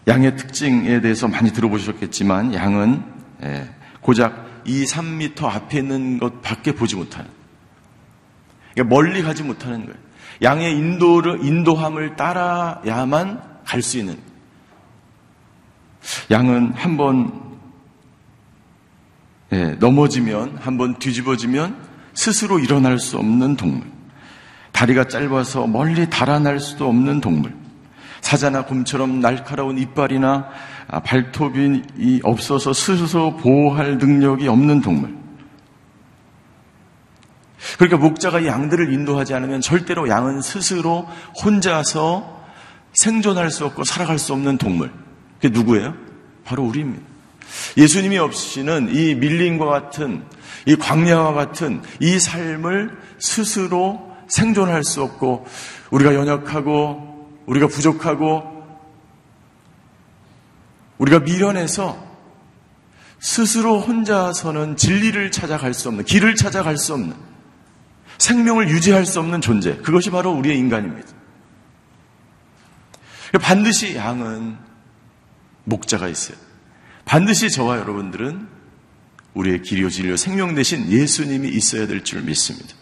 양의 0.06 0.36
특징에 0.36 1.00
대해서 1.00 1.28
많이 1.28 1.52
들어보셨겠지만 1.52 2.54
양은 2.54 3.04
예, 3.42 3.68
고작 4.00 4.47
2, 4.68 4.84
3미터 4.84 5.44
앞에 5.44 5.78
있는 5.78 6.18
것 6.18 6.42
밖에 6.42 6.72
보지 6.72 6.96
못하는 6.96 7.28
그러니까 8.74 8.94
멀리 8.94 9.22
가지 9.22 9.42
못하는 9.42 9.84
거예요. 9.86 9.98
양의 10.42 10.72
인도를 10.76 11.44
인도함을 11.44 12.14
따라야만 12.16 13.42
갈 13.64 13.82
수 13.82 13.98
있는 13.98 14.18
양은 16.30 16.72
한 16.74 16.96
번 16.96 17.48
예, 19.52 19.76
넘어지면 19.80 20.58
한 20.60 20.76
번 20.76 20.98
뒤집어지면 20.98 21.76
스스로 22.14 22.58
일어날 22.58 22.98
수 22.98 23.16
없는 23.18 23.56
동물. 23.56 23.82
다리가 24.72 25.08
짧아서 25.08 25.66
멀리 25.66 26.08
달아날 26.10 26.60
수도 26.60 26.88
없는 26.88 27.20
동물. 27.20 27.54
사자나 28.28 28.66
곰처럼 28.66 29.20
날카로운 29.20 29.78
이빨이나 29.78 30.50
아, 30.86 31.00
발톱이 31.00 32.20
없어서 32.24 32.74
스스로 32.74 33.38
보호할 33.38 33.96
능력이 33.96 34.48
없는 34.48 34.82
동물. 34.82 35.16
그러니까 37.78 37.96
목자가 37.96 38.44
양들을 38.44 38.92
인도하지 38.92 39.32
않으면 39.32 39.62
절대로 39.62 40.10
양은 40.10 40.42
스스로 40.42 41.08
혼자서 41.42 42.44
생존할 42.92 43.50
수 43.50 43.64
없고 43.64 43.84
살아갈 43.84 44.18
수 44.18 44.34
없는 44.34 44.58
동물. 44.58 44.92
그게 45.40 45.48
누구예요? 45.48 45.94
바로 46.44 46.64
우리입니다. 46.64 47.02
예수님이 47.78 48.18
없이는 48.18 48.94
이 48.94 49.14
밀림과 49.14 49.64
같은 49.64 50.22
이 50.66 50.76
광야와 50.76 51.32
같은 51.32 51.80
이 51.98 52.18
삶을 52.18 52.94
스스로 53.18 54.12
생존할 54.26 54.84
수 54.84 55.02
없고 55.02 55.46
우리가 55.90 56.14
연약하고 56.14 57.17
우리가 57.48 57.66
부족하고 57.66 58.56
우리가 60.98 61.20
미련해서 61.20 62.06
스스로 63.20 63.80
혼자서는 63.80 64.76
진리를 64.76 65.30
찾아갈 65.30 65.74
수 65.74 65.88
없는 65.88 66.04
길을 66.04 66.36
찾아갈 66.36 66.76
수 66.76 66.94
없는 66.94 67.14
생명을 68.18 68.68
유지할 68.68 69.06
수 69.06 69.20
없는 69.20 69.40
존재 69.40 69.76
그것이 69.78 70.10
바로 70.10 70.32
우리의 70.32 70.58
인간입니다. 70.58 71.08
반드시 73.40 73.96
양은 73.96 74.56
목자가 75.64 76.08
있어요. 76.08 76.36
반드시 77.04 77.50
저와 77.50 77.78
여러분들은 77.78 78.48
우리의 79.34 79.62
길이요 79.62 79.90
진리요 79.90 80.16
생명 80.16 80.54
대신 80.54 80.90
예수님이 80.90 81.48
있어야 81.48 81.86
될 81.86 82.02
줄 82.02 82.22
믿습니다. 82.22 82.74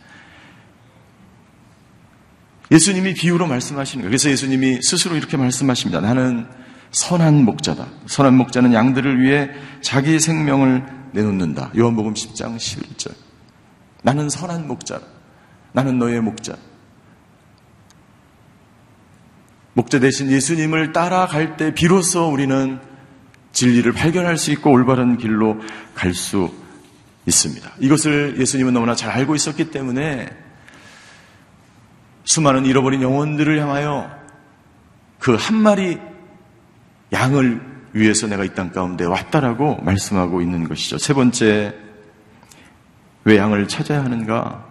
예수님이 2.70 3.14
비유로 3.14 3.46
말씀하시는 3.46 4.02
거예요. 4.02 4.10
그래서 4.10 4.30
예수님이 4.30 4.80
스스로 4.82 5.16
이렇게 5.16 5.36
말씀하십니다. 5.36 6.00
나는 6.00 6.46
선한 6.90 7.44
목자다. 7.44 7.86
선한 8.06 8.34
목자는 8.36 8.72
양들을 8.72 9.20
위해 9.20 9.50
자기 9.82 10.18
생명을 10.18 10.84
내놓는다. 11.12 11.72
요한복음 11.76 12.14
10장 12.14 12.56
11절. 12.56 13.12
나는 14.02 14.28
선한 14.28 14.66
목자다. 14.66 15.06
나는 15.72 15.98
너의 15.98 16.20
목자. 16.20 16.56
목자 19.74 20.00
대신 20.00 20.30
예수님을 20.30 20.92
따라갈 20.92 21.56
때 21.56 21.74
비로소 21.74 22.28
우리는 22.30 22.80
진리를 23.52 23.90
발견할 23.92 24.38
수 24.38 24.50
있고 24.52 24.70
올바른 24.70 25.18
길로 25.18 25.60
갈 25.94 26.14
수 26.14 26.50
있습니다. 27.26 27.72
이것을 27.80 28.36
예수님은 28.38 28.72
너무나 28.72 28.94
잘 28.94 29.10
알고 29.10 29.34
있었기 29.34 29.70
때문에 29.70 30.28
수많은 32.26 32.66
잃어버린 32.66 33.02
영혼들을 33.02 33.58
향하여 33.60 34.10
그 35.18 35.34
한 35.36 35.56
마리 35.56 35.98
양을 37.12 37.60
위해서 37.94 38.26
내가 38.26 38.44
이 38.44 38.48
땅 38.54 38.70
가운데 38.72 39.04
왔다라고 39.04 39.76
말씀하고 39.82 40.42
있는 40.42 40.68
것이죠. 40.68 40.98
세 40.98 41.14
번째, 41.14 41.74
왜 43.24 43.36
양을 43.38 43.68
찾아야 43.68 44.04
하는가? 44.04 44.66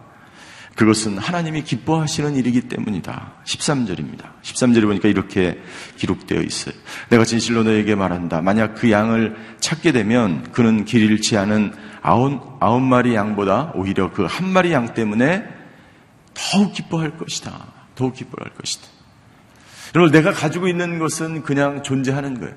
그것은 0.76 1.18
하나님이 1.18 1.64
기뻐하시는 1.64 2.36
일이기 2.36 2.62
때문이다. 2.68 3.34
13절입니다. 3.46 4.26
13절에 4.44 4.84
보니까 4.84 5.08
이렇게 5.08 5.62
기록되어 5.98 6.42
있어요. 6.42 6.76
내가 7.10 7.24
진실로 7.24 7.64
너에게 7.64 7.96
말한다. 7.96 8.42
만약 8.42 8.76
그 8.76 8.92
양을 8.92 9.36
찾게 9.62 9.94
되면 9.94 10.44
그는 10.52 10.84
길 10.84 11.02
잃지 11.10 11.38
않은 11.38 11.74
아홉, 12.02 12.58
아홉 12.62 12.82
마리 12.82 13.16
양보다 13.16 13.72
오히려 13.76 14.12
그 14.12 14.26
한 14.26 14.50
마리 14.50 14.74
양 14.74 14.94
때문에 14.94 15.46
더욱 16.36 16.74
기뻐할 16.74 17.18
것이다. 17.18 17.74
더욱 17.96 18.14
기뻐할 18.14 18.54
것이다. 18.54 18.88
여러분, 19.96 20.12
내가 20.12 20.32
가지고 20.32 20.68
있는 20.68 21.00
것은 21.00 21.44
그냥 21.44 21.82
존재하는 21.82 22.40
거예요. 22.40 22.54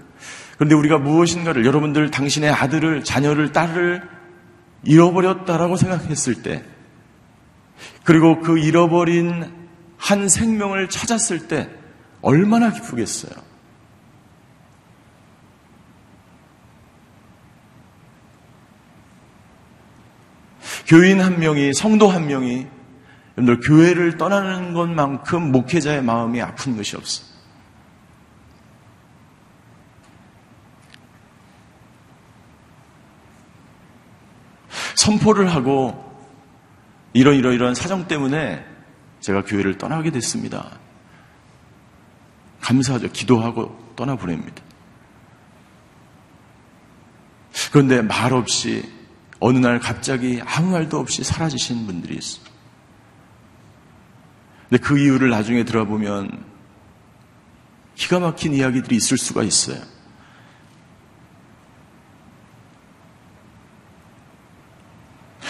그런데 0.57 0.75
우리가 0.75 0.99
무엇인가를, 0.99 1.64
여러분들 1.64 2.11
당신의 2.11 2.51
아들을, 2.51 3.05
자녀를, 3.05 3.53
딸을 3.53 4.03
잃어버렸다라고 4.83 5.77
생각했을 5.77 6.43
때, 6.43 6.64
그리고 8.03 8.41
그 8.41 8.59
잃어버린 8.59 9.53
한 9.97 10.29
생명을 10.29 10.88
찾았을 10.88 11.47
때, 11.47 11.71
얼마나 12.21 12.73
기쁘겠어요. 12.73 13.33
교인 20.88 21.21
한 21.21 21.38
명이, 21.38 21.75
성도 21.75 22.09
한 22.09 22.27
명이 22.27 22.67
여러분들 23.38 23.61
교회를 23.61 24.16
떠나는 24.16 24.74
것만큼 24.74 25.53
목회자의 25.53 26.03
마음이 26.03 26.42
아픈 26.42 26.77
것이 26.77 26.96
없어. 26.96 27.22
선포를 34.96 35.55
하고 35.55 36.05
이런 37.12 37.37
이런 37.37 37.55
이런 37.55 37.74
사정 37.74 38.09
때문에 38.09 38.64
제가 39.20 39.44
교회를 39.44 39.79
떠나게 39.79 40.11
됐습니다. 40.11 40.79
감사하죠. 42.61 43.11
기도하고 43.12 43.94
떠나 43.94 44.16
보냅니다. 44.16 44.62
그런데 47.70 48.03
말 48.03 48.33
없이 48.33 48.83
어느 49.38 49.59
날 49.59 49.79
갑자기 49.79 50.40
아무 50.44 50.72
말도 50.72 50.98
없이 50.98 51.22
사라지신 51.22 51.87
분들이 51.87 52.16
있어요. 52.16 52.58
근데 54.68 54.83
그 54.83 54.98
이유를 54.98 55.31
나중에 55.31 55.64
들어보면 55.64 56.44
기가 57.94 58.20
막힌 58.20 58.54
이야기들이 58.54 58.96
있을 58.96 59.18
수가 59.18 59.42
있어요. 59.42 59.81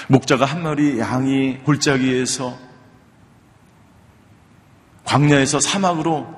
목자가 0.08 0.46
한 0.46 0.62
마리 0.62 0.98
양이 0.98 1.58
골짜기에서 1.58 2.58
광야에서 5.04 5.60
사막으로 5.60 6.34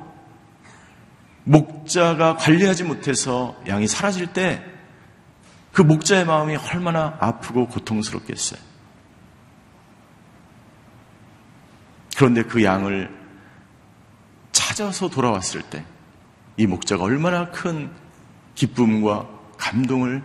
목자가 1.44 2.36
관리하지 2.36 2.84
못해서 2.84 3.56
양이 3.68 3.86
사라질 3.86 4.32
때 4.32 4.70
그 5.72 5.82
목자의 5.82 6.24
마음이 6.24 6.56
얼마나 6.56 7.16
아프고 7.20 7.68
고통스럽겠어요. 7.68 8.60
그런데 12.20 12.42
그 12.42 12.62
양을 12.62 13.10
찾아서 14.52 15.08
돌아왔을 15.08 15.62
때 15.62 15.82
이 16.60 16.66
목자가 16.66 17.04
얼마나 17.04 17.50
큰 17.50 17.90
기쁨과 18.54 19.26
감동을 19.56 20.22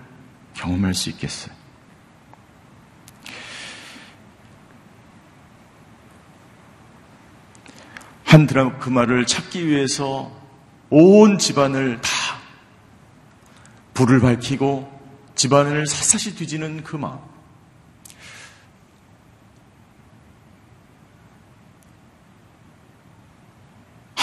경험할 0.53 0.93
수 0.93 1.09
있겠어요. 1.11 1.55
한 8.25 8.47
드라크마를 8.47 9.25
찾기 9.25 9.65
위해서 9.65 10.29
온 10.89 11.37
집안을 11.37 12.01
다 12.01 12.09
불을 13.93 14.19
밝히고 14.19 14.91
집안을 15.35 15.87
샅샅이 15.87 16.35
뒤지는 16.35 16.83
그 16.83 16.97
마음. 16.97 17.34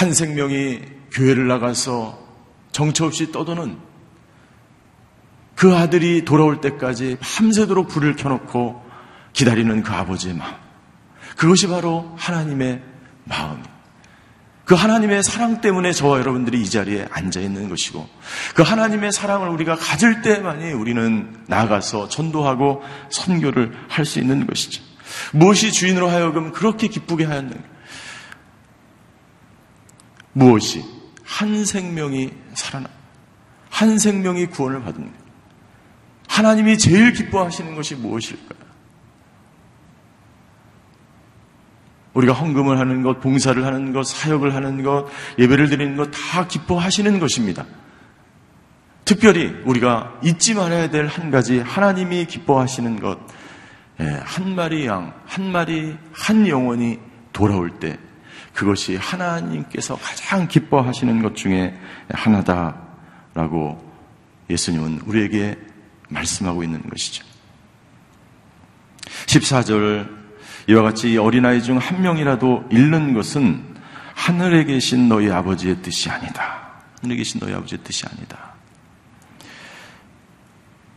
한 0.02 0.12
생명이 0.12 0.80
교회를 1.12 1.46
나가서 1.46 2.18
정처 2.72 3.06
없이 3.06 3.30
떠도는 3.30 3.78
그 5.54 5.76
아들이 5.76 6.24
돌아올 6.24 6.60
때까지 6.60 7.18
밤새도록 7.20 7.86
불을 7.86 8.16
켜놓고 8.16 8.82
기다리는 9.32 9.84
그 9.84 9.92
아버지의 9.92 10.34
마음. 10.34 10.54
그것이 11.36 11.68
바로 11.68 12.12
하나님의 12.18 12.82
마음입니다. 13.26 13.70
그 14.64 14.74
하나님의 14.74 15.22
사랑 15.22 15.60
때문에 15.60 15.92
저와 15.92 16.18
여러분들이 16.18 16.60
이 16.60 16.68
자리에 16.68 17.06
앉아 17.12 17.38
있는 17.38 17.68
것이고 17.68 18.04
그 18.56 18.62
하나님의 18.62 19.12
사랑을 19.12 19.50
우리가 19.50 19.76
가질 19.76 20.22
때만이 20.22 20.72
우리는 20.72 21.44
나가서 21.46 22.08
전도하고 22.08 22.82
선교를 23.08 23.72
할 23.88 24.04
수 24.04 24.18
있는 24.18 24.48
것이죠. 24.48 24.82
무엇이 25.32 25.70
주인으로 25.70 26.08
하여금 26.08 26.50
그렇게 26.50 26.88
기쁘게 26.88 27.24
하였는가? 27.24 27.72
무엇이 30.32 30.84
한 31.24 31.64
생명이 31.64 32.30
살아나 32.54 32.88
한 33.70 33.98
생명이 33.98 34.46
구원을 34.46 34.84
것. 35.06 35.22
하나님이 36.28 36.78
제일 36.78 37.12
기뻐하시는 37.12 37.74
것이 37.74 37.94
무엇일까요? 37.94 38.62
우리가 42.14 42.34
헌금을 42.34 42.78
하는 42.78 43.02
것, 43.02 43.20
봉사를 43.20 43.64
하는 43.64 43.92
것, 43.92 44.06
사역을 44.06 44.54
하는 44.54 44.82
것, 44.82 45.06
예배를 45.38 45.68
드리는 45.70 45.96
것 45.96 46.10
다 46.10 46.46
기뻐하시는 46.46 47.18
것입니다. 47.18 47.64
특별히 49.04 49.54
우리가 49.64 50.20
잊지 50.22 50.54
말아야 50.54 50.90
될 50.90 51.06
한 51.06 51.30
가지 51.30 51.60
하나님이 51.60 52.26
기뻐하시는 52.26 53.00
것, 53.00 53.18
예, 54.00 54.04
한 54.24 54.54
마리 54.54 54.86
양, 54.86 55.14
한 55.26 55.50
마리, 55.50 55.96
한 56.12 56.46
영혼이 56.46 56.98
돌아올 57.32 57.78
때 57.78 57.98
그것이 58.52 58.96
하나님께서 58.96 59.96
가장 59.96 60.46
기뻐하시는 60.48 61.22
것 61.22 61.36
중에 61.36 61.74
하나다라고 62.10 63.92
예수님은 64.50 65.00
우리에게 65.06 65.58
말씀하고 66.08 66.62
있는 66.62 66.82
것이죠. 66.88 67.24
14절 69.26 70.22
이와 70.68 70.82
같이 70.82 71.16
어린아이 71.16 71.62
중 71.62 71.78
한 71.78 72.02
명이라도 72.02 72.68
잃는 72.70 73.14
것은 73.14 73.64
하늘에 74.14 74.64
계신 74.64 75.08
너희 75.08 75.30
아버지의 75.30 75.82
뜻이 75.82 76.10
아니다. 76.10 76.70
하늘에 77.00 77.16
계신 77.16 77.40
너희 77.40 77.52
아버지의 77.54 77.80
뜻이 77.82 78.04
아니다. 78.06 78.52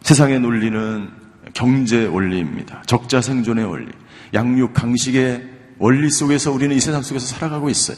세상의 0.02 0.40
논리는 0.40 1.10
경제 1.54 2.06
원리입니다. 2.06 2.84
적자 2.86 3.22
생존의 3.22 3.66
원리, 3.66 3.92
양육 4.34 4.74
강식의 4.74 5.55
원리 5.78 6.10
속에서 6.10 6.52
우리는 6.52 6.76
이 6.76 6.80
세상 6.80 7.02
속에서 7.02 7.26
살아가고 7.28 7.70
있어요. 7.70 7.98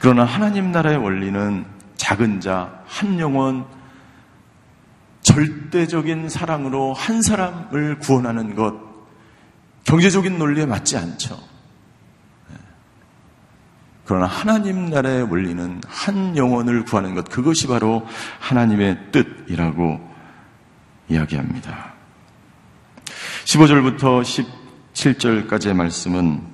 그러나 0.00 0.24
하나님 0.24 0.72
나라의 0.72 0.98
원리는 0.98 1.64
작은 1.96 2.40
자, 2.40 2.82
한 2.86 3.18
영혼, 3.18 3.64
절대적인 5.22 6.28
사랑으로 6.28 6.92
한 6.92 7.22
사람을 7.22 7.98
구원하는 7.98 8.54
것, 8.54 8.74
경제적인 9.84 10.38
논리에 10.38 10.66
맞지 10.66 10.96
않죠. 10.96 11.36
네. 12.50 12.56
그러나 14.04 14.26
하나님 14.26 14.90
나라의 14.90 15.22
원리는 15.22 15.80
한 15.86 16.36
영혼을 16.36 16.84
구하는 16.84 17.14
것, 17.14 17.28
그것이 17.30 17.66
바로 17.66 18.06
하나님의 18.40 19.12
뜻이라고 19.12 20.14
이야기합니다. 21.08 21.94
15절부터 23.44 24.22
17절까지의 24.92 25.74
말씀은 25.74 26.53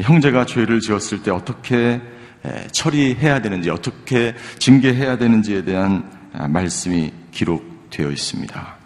형제가 0.00 0.46
죄를 0.46 0.80
지었을 0.80 1.22
때 1.22 1.30
어떻게 1.30 2.00
처리해야 2.72 3.40
되는지, 3.40 3.70
어떻게 3.70 4.34
징계해야 4.58 5.18
되는지에 5.18 5.64
대한 5.64 6.10
말씀이 6.48 7.12
기록되어 7.30 8.10
있습니다. 8.10 8.76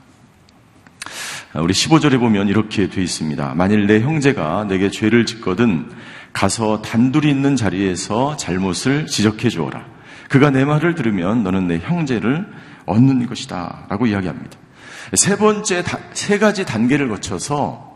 우리 1.55 1.73
15절에 1.73 2.21
보면 2.21 2.49
이렇게 2.49 2.88
되어 2.88 3.03
있습니다. 3.03 3.55
만일 3.55 3.87
내 3.87 4.01
형제가 4.01 4.64
내게 4.64 4.90
죄를 4.90 5.25
짓거든 5.27 5.90
가서 6.33 6.83
단둘이 6.83 7.29
있는 7.29 7.57
자리에서 7.57 8.37
잘못을 8.37 9.07
지적해 9.07 9.49
주어라. 9.49 9.87
그가 10.29 10.51
내 10.51 10.66
말을 10.66 10.94
들으면 10.94 11.42
너는 11.42 11.66
내 11.66 11.79
형제를 11.79 12.47
얻는 12.85 13.27
것이다. 13.27 13.87
라고 13.88 14.07
이야기합니다. 14.07 14.59
세 15.14 15.37
번째, 15.38 15.83
세 16.12 16.38
가지 16.38 16.66
단계를 16.66 17.09
거쳐서, 17.09 17.88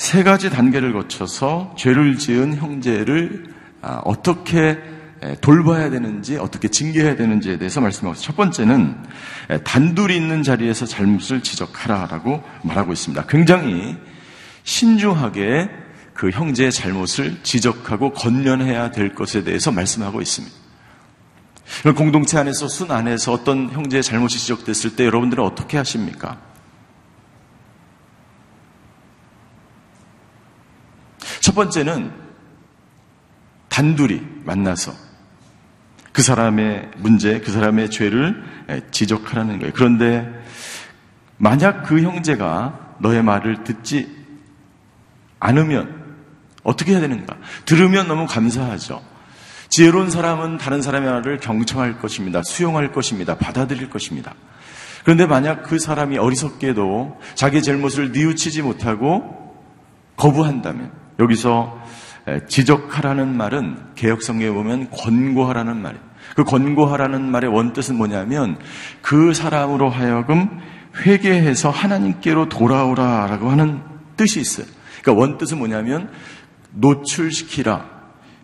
세 0.00 0.22
가지 0.22 0.48
단계를 0.48 0.94
거쳐서 0.94 1.74
죄를 1.76 2.16
지은 2.16 2.56
형제를 2.56 3.52
아, 3.82 4.00
어떻게 4.06 4.78
돌봐야 5.42 5.90
되는지, 5.90 6.38
어떻게 6.38 6.68
징계해야 6.68 7.16
되는지에 7.16 7.58
대해서 7.58 7.82
말씀하고. 7.82 8.16
첫 8.16 8.34
번째는 8.34 8.96
단둘이 9.62 10.16
있는 10.16 10.42
자리에서 10.42 10.86
잘못을 10.86 11.42
지적하라라고 11.42 12.42
말하고 12.62 12.94
있습니다. 12.94 13.26
굉장히 13.26 13.94
신중하게 14.64 15.68
그 16.14 16.30
형제의 16.30 16.72
잘못을 16.72 17.36
지적하고 17.42 18.14
건면해야 18.14 18.92
될 18.92 19.14
것에 19.14 19.44
대해서 19.44 19.70
말씀하고 19.70 20.22
있습니다. 20.22 20.56
공동체 21.94 22.38
안에서 22.38 22.68
순 22.68 22.90
안에서 22.90 23.34
어떤 23.34 23.68
형제의 23.68 24.02
잘못이 24.02 24.38
지적됐을 24.38 24.96
때 24.96 25.04
여러분들은 25.04 25.44
어떻게 25.44 25.76
하십니까? 25.76 26.49
첫 31.40 31.54
번째는 31.54 32.12
단둘이 33.68 34.22
만나서 34.44 34.92
그 36.12 36.22
사람의 36.22 36.90
문제, 36.98 37.40
그 37.40 37.50
사람의 37.50 37.90
죄를 37.90 38.42
지적하라는 38.90 39.58
거예요. 39.58 39.72
그런데 39.74 40.28
만약 41.36 41.84
그 41.84 42.02
형제가 42.02 42.96
너의 42.98 43.22
말을 43.22 43.64
듣지 43.64 44.14
않으면 45.38 46.00
어떻게 46.62 46.92
해야 46.92 47.00
되는가? 47.00 47.36
들으면 47.64 48.08
너무 48.08 48.26
감사하죠. 48.26 49.02
지혜로운 49.70 50.10
사람은 50.10 50.58
다른 50.58 50.82
사람의 50.82 51.10
말을 51.10 51.38
경청할 51.38 51.98
것입니다. 51.98 52.42
수용할 52.44 52.92
것입니다. 52.92 53.36
받아들일 53.36 53.88
것입니다. 53.88 54.34
그런데 55.04 55.24
만약 55.26 55.62
그 55.62 55.78
사람이 55.78 56.18
어리석게도 56.18 57.20
자기 57.34 57.62
잘못을 57.62 58.12
뉘우치지 58.12 58.62
못하고 58.62 59.56
거부한다면 60.16 60.92
여기서 61.20 61.78
지적하라는 62.48 63.36
말은 63.36 63.76
개혁성경에 63.94 64.52
보면 64.52 64.90
권고하라는 64.90 65.80
말이에요. 65.80 66.10
그 66.34 66.44
권고하라는 66.44 67.30
말의 67.30 67.50
원뜻은 67.50 67.96
뭐냐면 67.96 68.58
그 69.02 69.34
사람으로 69.34 69.90
하여금 69.90 70.48
회개해서 71.04 71.70
하나님께로 71.70 72.48
돌아오라라고 72.48 73.50
하는 73.50 73.82
뜻이 74.16 74.40
있어요. 74.40 74.66
그러니까 75.02 75.20
원뜻은 75.20 75.58
뭐냐면 75.58 76.10
노출시키라, 76.72 77.84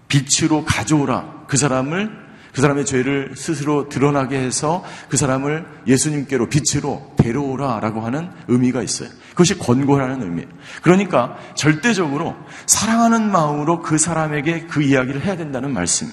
빛으로 0.09 0.65
가져오라. 0.65 1.45
그 1.49 1.57
사람을 1.57 2.27
그 2.53 2.63
사람의 2.63 2.87
죄를 2.87 3.33
스스로 3.37 3.89
드러나게 3.89 4.39
해서 4.39 4.83
그 5.11 5.17
사람을 5.19 5.67
예수님께로 5.87 6.49
빛으로 6.49 7.13
데려오라라고 7.19 8.01
하는 8.01 8.31
의미가 8.49 8.83
있어요. 8.83 9.11
그것이 9.37 9.59
권고라는 9.59 10.23
의미예요. 10.23 10.49
그러니까 10.81 11.37
절대적으로 11.55 12.35
사랑하는 12.65 13.31
마음으로 13.31 13.83
그 13.83 13.99
사람에게 13.99 14.67
그 14.67 14.83
이야기를 14.83 15.27
해야 15.27 15.37
된다는 15.37 15.75
말씀. 15.75 16.09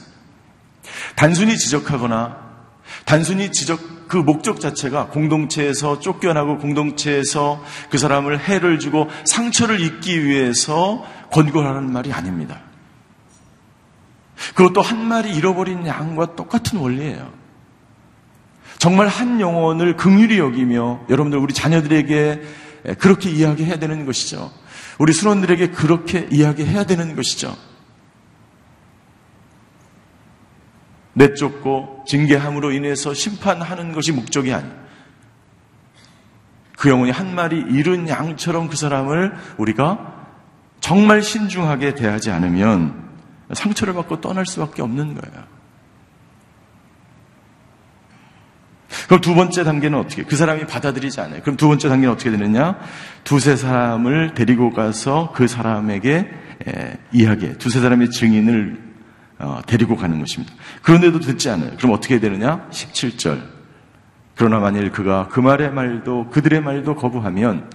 단순히 1.16 1.58
지적하거나 1.58 2.38
단순히 3.06 3.50
지적 3.50 4.10
그 4.10 4.18
목적 4.18 4.60
자체가 4.60 5.08
공동체에서 5.08 6.02
쫓겨나고 6.02 6.58
공동체에서 6.58 7.64
그 7.90 7.98
사람을 7.98 8.42
해를 8.42 8.78
주고 8.78 9.10
상처를 9.24 9.80
입기 9.80 10.26
위해서 10.26 11.06
권고하는 11.32 11.94
말이 11.94 12.12
아닙니다. 12.12 12.60
그것도 14.54 14.82
한 14.82 15.08
마리 15.08 15.34
잃어버린 15.34 15.88
양과 15.88 16.36
똑같은 16.36 16.78
원리예요. 16.78 17.32
정말 18.80 19.08
한 19.08 19.40
영혼을 19.40 19.96
긍휼히 19.96 20.40
여기며 20.40 21.06
여러분들 21.10 21.40
우리 21.40 21.54
자녀들에게 21.54 22.63
그렇게 23.00 23.30
이야기해야 23.30 23.78
되는 23.78 24.06
것이죠. 24.06 24.52
우리 25.00 25.14
수론들에게 25.14 25.70
그렇게 25.72 26.28
이야기해야 26.30 26.86
되는 26.86 27.16
것이죠. 27.16 27.56
내쫓고 31.14 32.04
징계함으로 32.08 32.72
인해서 32.72 33.14
심판하는 33.14 33.94
것이 33.94 34.12
목적이 34.12 34.54
아니에요. 34.54 34.84
그 36.78 36.90
영혼이 36.90 37.12
한 37.12 37.34
마리 37.34 37.58
잃은 37.60 38.10
양처럼 38.10 38.68
그 38.68 38.76
사람을 38.76 39.34
우리가 39.58 40.26
정말 40.82 41.22
신중하게 41.22 41.96
대하지 41.96 42.32
않으면 42.32 43.10
상처를 43.54 43.94
받고 43.94 44.20
떠날 44.20 44.46
수밖에 44.46 44.82
없는 44.82 45.16
거예요. 45.16 45.53
그럼 49.08 49.22
두 49.22 49.36
번째 49.36 49.64
단계는 49.64 49.98
어떻게? 49.98 50.24
그 50.24 50.36
사람이 50.36 50.66
받아들이지 50.66 51.20
않아요. 51.22 51.42
그럼 51.42 51.58
두 51.58 51.68
번째 51.68 51.90
단계는 51.90 52.14
어떻게 52.14 52.32
되느냐? 52.32 52.78
두세 53.24 53.56
사람을 53.56 54.34
데리고 54.34 54.72
가서 54.72 55.32
그 55.36 55.48
사람에게 55.48 56.30
에, 56.68 56.98
이야기해. 57.12 57.58
두세 57.58 57.80
사람의 57.82 58.12
증인을 58.12 58.94
어, 59.40 59.62
데리고 59.66 59.96
가는 59.96 60.20
것입니다. 60.20 60.54
그런데도 60.82 61.20
듣지 61.20 61.50
않아요. 61.50 61.72
그럼 61.78 61.94
어떻게 61.94 62.20
되느냐? 62.20 62.68
17절. 62.70 63.42
그러나 64.36 64.60
만일 64.60 64.92
그가 64.92 65.28
그 65.30 65.40
말의 65.40 65.72
말도 65.72 66.30
그들의 66.30 66.62
말도 66.62 66.96
거부하면 66.96 67.70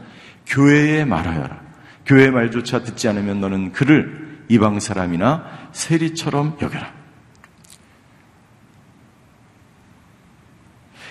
교회에 0.46 1.04
말하여라. 1.04 1.60
교회의 2.06 2.30
말조차 2.30 2.82
듣지 2.82 3.08
않으면 3.08 3.40
너는 3.40 3.72
그를 3.72 4.38
이방 4.48 4.80
사람이나 4.80 5.44
세리처럼 5.72 6.56
여겨라. 6.60 6.97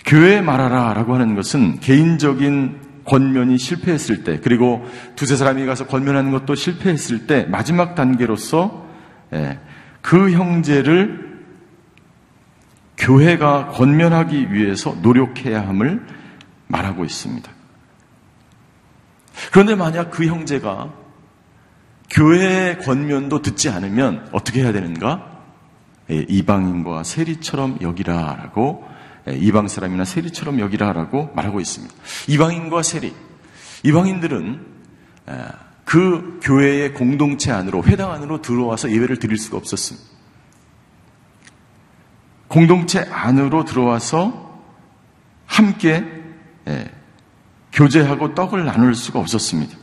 교회에 0.08 0.41
말하라 0.41 0.93
라고 0.93 1.13
하는 1.13 1.36
것은 1.36 1.82
개인적인 1.82 3.04
권면이 3.04 3.58
실패했을 3.58 4.24
때, 4.24 4.39
그리고 4.39 4.86
두세 5.15 5.36
사람이 5.36 5.65
가서 5.65 5.86
권면하는 5.86 6.32
것도 6.32 6.56
실패했을 6.56 7.28
때, 7.28 7.46
마지막 7.50 7.93
단계로서 7.93 8.88
예, 9.34 9.60
그 10.02 10.32
형제를 10.32 11.28
교회가 12.98 13.67
권면하기 13.67 14.54
위해서 14.54 14.96
노력해야 15.02 15.67
함을 15.67 16.06
말하고 16.67 17.04
있습니다. 17.04 17.52
그런데 19.52 19.76
만약 19.76 20.10
그 20.10 20.26
형제가 20.26 20.93
교회의 22.10 22.80
권면도 22.80 23.41
듣지 23.41 23.70
않으면 23.70 24.30
어떻게 24.32 24.63
해야 24.63 24.72
되는가? 24.72 25.38
예, 26.12 26.26
이방인과 26.28 27.04
세리처럼 27.04 27.80
여기라라고 27.82 28.84
예, 28.86 28.97
이방 29.34 29.68
사람이나 29.68 30.06
세리처럼 30.06 30.60
여기라라고 30.60 31.32
말하고 31.36 31.60
있습니다. 31.60 31.94
이방인과 32.28 32.84
세리, 32.84 33.13
이방인들은 33.84 34.66
예, 35.30 35.46
그 35.84 36.40
교회의 36.42 36.94
공동체 36.94 37.52
안으로 37.52 37.84
회당 37.84 38.12
안으로 38.12 38.42
들어와서 38.42 38.92
예배를 38.92 39.20
드릴 39.20 39.38
수가 39.38 39.58
없었습니다. 39.58 40.08
공동체 42.48 43.00
안으로 43.00 43.66
들어와서 43.66 44.62
함께 45.46 46.06
예, 46.68 46.92
교제하고 47.74 48.34
떡을 48.34 48.66
나눌 48.66 48.96
수가 48.96 49.20
없었습니다. 49.20 49.78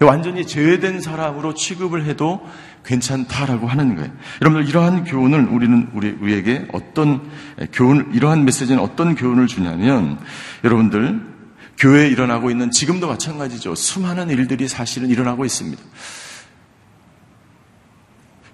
완전히 0.00 0.46
제외된 0.46 1.00
사람으로 1.00 1.54
취급을 1.54 2.04
해도 2.04 2.40
괜찮다라고 2.84 3.66
하는 3.66 3.96
거예요. 3.96 4.10
여러분들 4.40 4.68
이러한 4.68 5.04
교훈을 5.04 5.46
우리는 5.46 5.88
우리 5.92 6.10
우리에게 6.10 6.68
어떤 6.72 7.28
교훈 7.72 8.10
이러한 8.14 8.44
메시지는 8.44 8.80
어떤 8.80 9.14
교훈을 9.16 9.48
주냐면 9.48 10.18
여러분들 10.62 11.20
교회에 11.78 12.08
일어나고 12.08 12.50
있는 12.50 12.70
지금도 12.70 13.08
마찬가지죠. 13.08 13.74
수많은 13.74 14.30
일들이 14.30 14.68
사실은 14.68 15.08
일어나고 15.08 15.44
있습니다. 15.44 15.82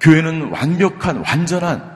교회는 0.01 0.51
완벽한 0.51 1.23
완전한 1.27 1.95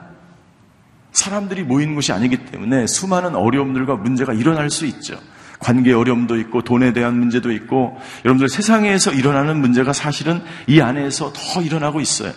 사람들이 1.11 1.63
모인 1.63 1.95
곳이 1.95 2.11
아니기 2.11 2.37
때문에 2.45 2.87
수많은 2.87 3.35
어려움들과 3.35 3.95
문제가 3.95 4.33
일어날 4.33 4.69
수 4.69 4.85
있죠. 4.85 5.19
관계 5.59 5.93
어려움도 5.93 6.37
있고 6.37 6.63
돈에 6.63 6.93
대한 6.93 7.19
문제도 7.19 7.51
있고 7.51 7.97
여러분들 8.25 8.49
세상에서 8.49 9.11
일어나는 9.11 9.59
문제가 9.59 9.93
사실은 9.93 10.41
이 10.67 10.81
안에서 10.81 11.33
더 11.33 11.61
일어나고 11.61 11.99
있어요. 11.99 12.33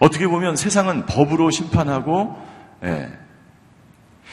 어떻게 0.00 0.26
보면 0.26 0.56
세상은 0.56 1.06
법으로 1.06 1.50
심판하고 1.50 2.36
예, 2.84 3.10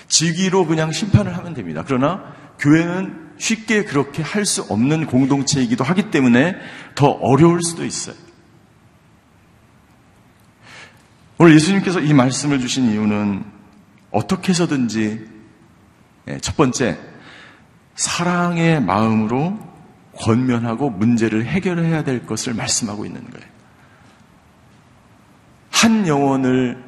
직위로 0.08 0.66
그냥 0.66 0.92
심판을 0.92 1.38
하면 1.38 1.54
됩니다. 1.54 1.84
그러나 1.86 2.24
교회는 2.60 3.28
쉽게 3.38 3.84
그렇게 3.84 4.24
할 4.24 4.46
수 4.46 4.64
없는 4.64 5.06
공동체이기도 5.06 5.84
하기 5.84 6.10
때문에 6.10 6.56
더 6.96 7.08
어려울 7.08 7.62
수도 7.62 7.86
있어요. 7.86 8.16
오늘 11.38 11.54
예수님께서 11.54 12.00
이 12.00 12.14
말씀을 12.14 12.60
주신 12.60 12.90
이유는 12.92 13.44
어떻게 14.10 14.50
해서든지 14.50 15.28
예, 16.30 16.40
첫 16.40 16.58
번째 16.58 16.98
사랑의 17.98 18.82
마음으로 18.82 19.60
권면하고 20.16 20.90
문제를 20.90 21.46
해결해야 21.46 22.04
될 22.04 22.26
것을 22.26 22.54
말씀하고 22.54 23.06
있는 23.06 23.22
거예요. 23.30 23.46
한 25.72 26.08
영혼을 26.08 26.84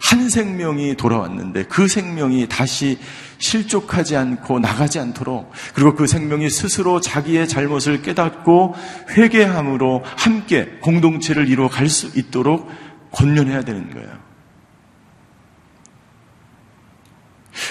한 0.00 0.28
생명이 0.28 0.96
돌아왔는데 0.96 1.64
그 1.64 1.86
생명이 1.86 2.48
다시 2.48 2.98
실족하지 3.38 4.16
않고 4.16 4.58
나가지 4.58 4.98
않도록 4.98 5.52
그리고 5.74 5.94
그 5.94 6.06
생명이 6.06 6.50
스스로 6.50 7.00
자기의 7.00 7.48
잘못을 7.48 8.02
깨닫고 8.02 8.74
회개함으로 9.10 10.02
함께 10.04 10.78
공동체를 10.80 11.48
이루어 11.48 11.68
갈 11.68 11.88
수 11.88 12.10
있도록 12.18 12.68
권면해야 13.12 13.62
되는 13.62 13.90
거예요. 13.90 14.18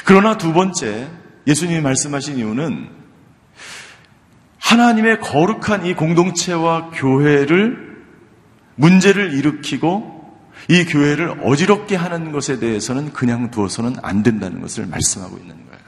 그러나 0.05 0.37
두 0.37 0.53
번째 0.53 1.09
예수님이 1.47 1.81
말씀하신 1.81 2.37
이유는 2.37 2.89
하나님의 4.59 5.19
거룩한 5.19 5.85
이 5.85 5.95
공동체와 5.95 6.91
교회를 6.91 7.91
문제를 8.75 9.33
일으키고 9.33 10.21
이 10.69 10.85
교회를 10.85 11.41
어지럽게 11.43 11.95
하는 11.95 12.31
것에 12.31 12.59
대해서는 12.59 13.11
그냥 13.11 13.51
두어서는 13.51 13.95
안 14.01 14.23
된다는 14.23 14.61
것을 14.61 14.85
말씀하고 14.85 15.37
있는 15.37 15.55
거예요. 15.55 15.81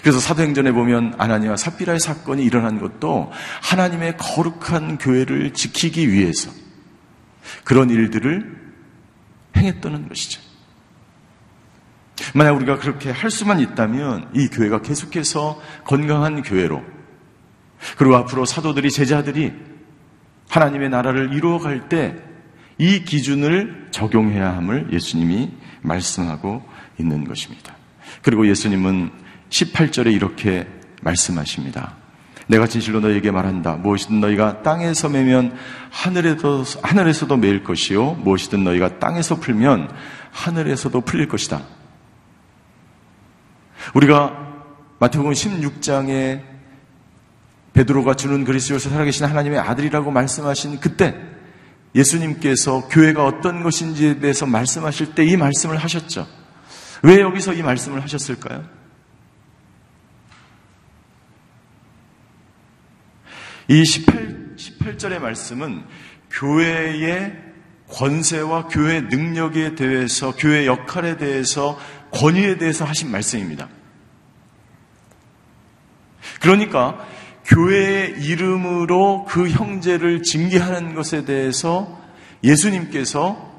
그래서 0.00 0.18
사도행전에 0.18 0.72
보면 0.72 1.14
아나니와 1.18 1.56
사피라의 1.56 2.00
사건이 2.00 2.44
일어난 2.44 2.80
것도 2.80 3.30
하나님의 3.62 4.16
거룩한 4.16 4.98
교회를 4.98 5.52
지키기 5.52 6.10
위해서 6.10 6.50
그런 7.64 7.90
일들을 7.90 8.72
행했다는 9.56 10.08
것이죠. 10.08 10.51
만약 12.34 12.52
우리가 12.52 12.78
그렇게 12.78 13.10
할 13.10 13.30
수만 13.30 13.60
있다면 13.60 14.30
이 14.34 14.48
교회가 14.48 14.82
계속해서 14.82 15.60
건강한 15.84 16.42
교회로 16.42 16.82
그리고 17.96 18.16
앞으로 18.16 18.44
사도들이 18.44 18.90
제자들이 18.90 19.52
하나님의 20.48 20.90
나라를 20.90 21.32
이루어갈 21.32 21.88
때 21.88 22.32
이 22.78 23.04
기준을 23.04 23.88
적용해야 23.92 24.56
함을 24.56 24.88
예수님이 24.92 25.52
말씀하고 25.82 26.62
있는 26.98 27.24
것입니다. 27.24 27.76
그리고 28.22 28.46
예수님은 28.48 29.10
18절에 29.50 30.12
이렇게 30.12 30.66
말씀하십니다. 31.02 31.94
내가 32.48 32.66
진실로 32.66 32.98
너에게 32.98 33.30
말한다. 33.30 33.76
무엇이든 33.76 34.20
너희가 34.20 34.62
땅에서 34.62 35.08
매면 35.08 35.54
하늘에서, 35.90 36.64
하늘에서도 36.82 37.36
매일 37.36 37.62
것이요. 37.62 38.14
무엇이든 38.14 38.64
너희가 38.64 38.98
땅에서 38.98 39.36
풀면 39.36 39.88
하늘에서도 40.32 41.00
풀릴 41.02 41.28
것이다. 41.28 41.62
우리가 43.94 44.52
마태복음 44.98 45.32
16장에 45.32 46.42
베드로가 47.72 48.14
주는 48.14 48.44
그리스도에서 48.44 48.90
살아계신 48.90 49.24
하나님의 49.26 49.58
아들이라고 49.58 50.10
말씀하신 50.10 50.80
그때 50.80 51.14
예수님께서 51.94 52.88
교회가 52.88 53.24
어떤 53.24 53.62
것인지에 53.62 54.18
대해서 54.18 54.46
말씀하실 54.46 55.14
때 55.14 55.24
이 55.24 55.36
말씀을 55.36 55.76
하셨죠. 55.76 56.26
왜 57.02 57.20
여기서 57.20 57.52
이 57.54 57.62
말씀을 57.62 58.02
하셨을까요? 58.02 58.64
이 63.68 63.84
18, 63.84 64.56
18절의 64.56 65.18
말씀은 65.18 65.84
교회의 66.30 67.36
권세와 67.88 68.68
교회 68.68 69.00
능력에 69.02 69.74
대해서, 69.74 70.34
교회 70.36 70.66
역할에 70.66 71.16
대해서 71.16 71.78
권위에 72.12 72.56
대해서 72.58 72.84
하신 72.84 73.10
말씀입니다. 73.10 73.68
그러니까 76.42 76.98
교회의 77.44 78.20
이름으로 78.20 79.24
그 79.28 79.48
형제를 79.48 80.22
징계하는 80.22 80.94
것에 80.94 81.24
대해서 81.24 82.00
예수님께서 82.42 83.50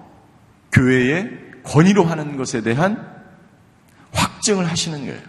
교회의 0.71 1.29
권위로 1.63 2.03
하는 2.03 2.35
것에 2.35 2.61
대한 2.61 3.09
확증을 4.11 4.69
하시는 4.69 4.99
거예요. 5.05 5.21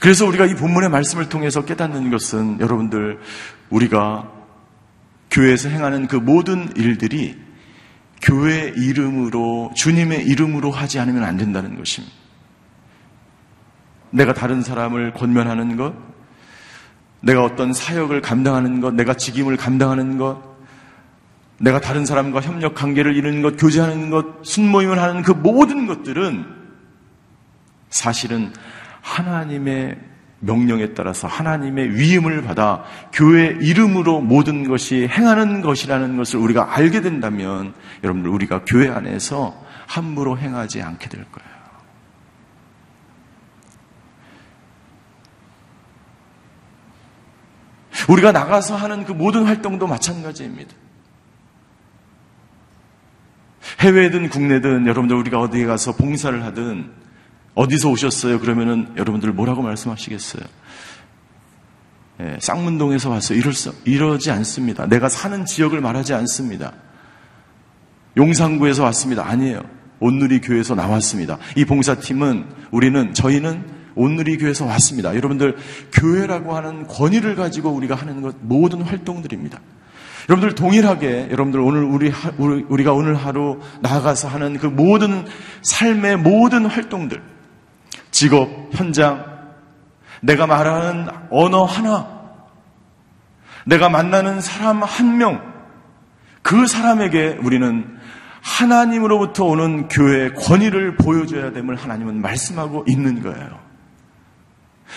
그래서 0.00 0.26
우리가 0.26 0.44
이 0.44 0.54
본문의 0.54 0.90
말씀을 0.90 1.30
통해서 1.30 1.64
깨닫는 1.64 2.10
것은 2.10 2.60
여러분들 2.60 3.18
우리가 3.70 4.30
교회에서 5.30 5.70
행하는 5.70 6.06
그 6.06 6.16
모든 6.16 6.70
일들이 6.76 7.42
교회 8.20 8.72
이름으로 8.76 9.72
주님의 9.74 10.26
이름으로 10.26 10.70
하지 10.70 10.98
않으면 10.98 11.24
안 11.24 11.38
된다는 11.38 11.78
것입니다. 11.78 12.23
내가 14.14 14.32
다른 14.32 14.62
사람을 14.62 15.12
권면하는 15.12 15.76
것, 15.76 15.92
내가 17.20 17.42
어떤 17.42 17.72
사역을 17.72 18.20
감당하는 18.20 18.80
것, 18.80 18.94
내가 18.94 19.14
직임을 19.14 19.56
감당하는 19.56 20.18
것, 20.18 20.40
내가 21.58 21.80
다른 21.80 22.06
사람과 22.06 22.40
협력 22.40 22.74
관계를 22.74 23.16
이루는 23.16 23.42
것, 23.42 23.56
교제하는 23.56 24.10
것, 24.10 24.44
순모임을 24.44 25.00
하는 25.00 25.22
그 25.22 25.32
모든 25.32 25.86
것들은 25.86 26.44
사실은 27.90 28.52
하나님의 29.00 29.98
명령에 30.40 30.94
따라서 30.94 31.26
하나님의 31.26 31.94
위임을 31.94 32.42
받아 32.42 32.84
교회 33.12 33.56
이름으로 33.60 34.20
모든 34.20 34.68
것이 34.68 35.08
행하는 35.08 35.60
것이라는 35.60 36.16
것을 36.16 36.38
우리가 36.38 36.76
알게 36.76 37.00
된다면 37.00 37.74
여러분들 38.02 38.30
우리가 38.30 38.62
교회 38.64 38.88
안에서 38.88 39.60
함부로 39.86 40.38
행하지 40.38 40.82
않게 40.82 41.08
될 41.08 41.24
거예요. 41.24 41.53
우리가 48.08 48.32
나가서 48.32 48.76
하는 48.76 49.04
그 49.04 49.12
모든 49.12 49.44
활동도 49.44 49.86
마찬가지입니다. 49.86 50.74
해외든 53.80 54.28
국내든 54.28 54.86
여러분들 54.86 55.16
우리가 55.16 55.40
어디에 55.40 55.64
가서 55.66 55.96
봉사를 55.96 56.42
하든 56.44 56.90
어디서 57.54 57.90
오셨어요? 57.90 58.40
그러면은 58.40 58.92
여러분들 58.96 59.32
뭐라고 59.32 59.62
말씀하시겠어요? 59.62 60.44
예, 62.20 62.36
쌍문동에서 62.40 63.10
왔어요. 63.10 63.38
이럴 63.38 63.52
수, 63.52 63.74
이러지 63.84 64.30
않습니다. 64.30 64.86
내가 64.86 65.08
사는 65.08 65.44
지역을 65.44 65.80
말하지 65.80 66.14
않습니다. 66.14 66.72
용산구에서 68.16 68.84
왔습니다. 68.84 69.26
아니에요. 69.26 69.62
온누리 70.00 70.40
교회에서 70.40 70.74
나왔습니다. 70.74 71.38
이 71.56 71.64
봉사팀은 71.64 72.46
우리는 72.70 73.14
저희는 73.14 73.83
온누리 73.94 74.38
교회에서 74.38 74.66
왔습니다. 74.66 75.14
여러분들 75.14 75.56
교회라고 75.92 76.56
하는 76.56 76.86
권위를 76.86 77.36
가지고 77.36 77.70
우리가 77.70 77.94
하는 77.94 78.22
것 78.22 78.36
모든 78.40 78.82
활동들입니다. 78.82 79.60
여러분들 80.28 80.54
동일하게 80.54 81.28
여러분들 81.30 81.60
오늘 81.60 81.84
우리 81.84 82.12
우리가 82.38 82.92
오늘 82.92 83.14
하루 83.14 83.60
나아가서 83.80 84.28
하는 84.28 84.58
그 84.58 84.66
모든 84.66 85.24
삶의 85.62 86.18
모든 86.18 86.66
활동들 86.66 87.22
직업, 88.10 88.48
현장, 88.72 89.24
내가 90.22 90.46
말하는 90.46 91.08
언어 91.30 91.64
하나 91.64 92.14
내가 93.66 93.88
만나는 93.88 94.40
사람 94.40 94.82
한 94.82 95.18
명, 95.18 95.42
그 96.42 96.66
사람에게 96.66 97.38
우리는 97.42 97.98
하나님으로부터 98.40 99.44
오는 99.44 99.88
교회의 99.88 100.34
권위를 100.34 100.96
보여줘야 100.96 101.52
됨을 101.52 101.76
하나님은 101.76 102.20
말씀하고 102.20 102.84
있는 102.86 103.22
거예요. 103.22 103.58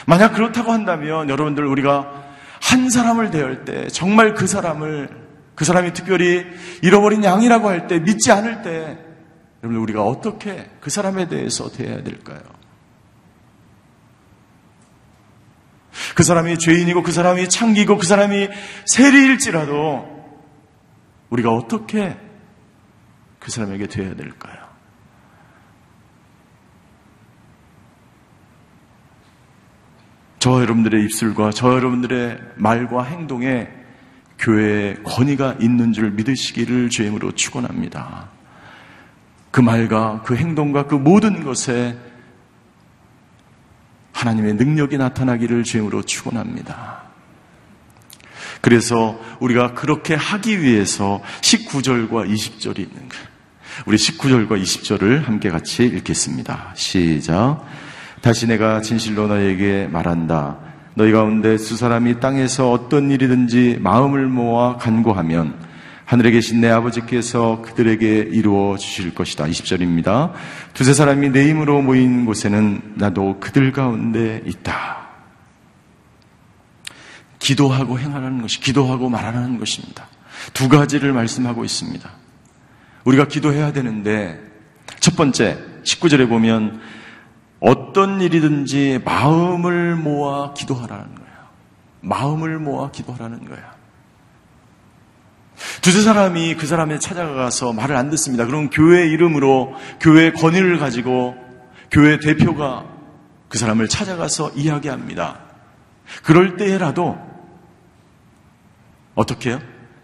만약 0.06 0.34
그렇다고 0.34 0.72
한다면 0.72 1.30
여러분들 1.30 1.66
우리가 1.66 2.26
한 2.62 2.90
사람을 2.90 3.32
대할 3.32 3.66
때 3.66 3.88
정말 3.88 4.34
그 4.34 4.48
사람을 4.48 5.10
그 5.56 5.66
사람이 5.66 5.94
특별히 5.94 6.46
잃어버린 6.82 7.24
양이라고 7.24 7.68
할 7.70 7.88
때 7.88 8.00
믿지 8.00 8.32
않을 8.32 8.62
때 8.62 8.98
여러분들 9.64 9.78
우리가 9.82 10.04
어떻게 10.04 10.70
그 10.80 10.90
사람에 10.90 11.28
대해서 11.28 11.72
대해야 11.72 12.04
될까요? 12.04 12.42
그 16.16 16.24
사람이 16.24 16.60
죄인이고 16.60 17.02
그 17.04 17.12
사람이 17.12 17.50
창기고 17.50 17.98
그 17.98 18.06
사람이 18.06 18.50
세리일지라도 18.86 20.16
우리가 21.30 21.52
어떻게 21.52 22.18
그 23.40 23.52
사람에게 23.52 23.88
되어야 23.88 24.16
될까요? 24.16 24.67
저 30.40 30.62
여러분들의 30.62 31.04
입술과 31.04 31.52
저 31.52 31.74
여러분들의 31.74 32.40
말과 32.56 33.04
행동에 33.04 33.68
교회의 34.40 35.04
권위가 35.04 35.58
있는 35.60 35.94
줄 35.94 36.12
믿으시기를 36.12 36.90
주임으로 36.90 37.32
축원합니다. 37.32 38.30
그 39.50 39.62
말과 39.62 40.22
그 40.24 40.36
행동과 40.36 40.86
그 40.86 40.96
모든 40.96 41.44
것에 41.44 41.98
하나님의 44.14 44.56
능력이 44.56 44.98
나타나기를 44.98 45.64
주임으로 45.64 46.04
축원합니다. 46.04 47.04
그래서 48.62 49.20
우리가 49.40 49.74
그렇게 49.74 50.16
하기 50.16 50.62
위해서 50.62 51.22
19절과 51.42 52.30
20절이 52.30 52.80
있는 52.80 53.10
거예요. 53.10 53.26
우리 53.86 53.98
19절과 53.98 54.62
20절을 54.62 55.24
함께 55.24 55.50
같이 55.50 55.86
읽겠습니다. 55.86 56.74
시작. 56.76 57.64
다시 58.22 58.48
내가 58.48 58.82
진실로 58.82 59.28
너에게 59.28 59.88
말한다. 59.92 60.58
너희 60.96 61.12
가운데 61.12 61.58
수 61.58 61.78
사람이 61.78 62.20
땅에서 62.20 62.72
어떤 62.72 63.12
일이든지 63.12 63.78
마음을 63.82 64.28
모아 64.28 64.78
간구하면 64.78 65.68
하늘에 66.06 66.32
계신 66.32 66.62
내 66.62 66.70
아버지께서 66.70 67.62
그들에게 67.62 68.30
이루어 68.32 68.78
주실 68.78 69.14
것이다. 69.14 69.46
20절입니다. 69.46 70.32
두세 70.74 70.94
사람이 70.94 71.30
내 71.30 71.50
힘으로 71.50 71.82
모인 71.82 72.26
곳에는 72.26 72.94
나도 72.96 73.40
그들 73.40 73.72
가운데 73.74 74.42
있다. 74.46 75.06
기도하고 77.40 78.00
행하라는 78.00 78.42
것이 78.42 78.60
기도하고 78.60 79.10
말하라는 79.10 79.60
것입니다. 79.60 80.08
두 80.54 80.70
가지를 80.70 81.14
말씀하고 81.14 81.66
있습니다. 81.66 82.10
우리가 83.04 83.28
기도해야 83.28 83.72
되는데 83.74 84.40
첫 85.00 85.16
번째 85.16 85.60
19절에 85.84 86.28
보면 86.28 86.80
어떤 87.60 88.22
일이든지 88.22 89.02
마음을 89.04 89.96
모아 89.96 90.54
기도하라는 90.54 91.16
거예요. 91.16 91.38
마음을 92.02 92.60
모아 92.60 92.92
기도하라는 92.92 93.46
거예요. 93.46 93.78
두세 95.82 96.02
사람이 96.02 96.56
그 96.56 96.68
사람에 96.68 97.00
찾아가서 97.00 97.74
말을 97.74 97.96
안 97.96 98.10
듣습니다. 98.12 98.46
그럼 98.46 98.70
교회 98.70 99.08
이름으로 99.08 99.74
교회 100.00 100.32
권위를 100.32 100.78
가지고 100.78 101.36
교회 101.90 102.20
대표가 102.20 102.86
그 103.50 103.58
사람을 103.58 103.88
찾아가서 103.88 104.52
이야기합니다. 104.52 105.40
그럴 106.24 106.58
때라도 106.58 107.18
어떻게 109.16 109.50
해요? 109.52 109.60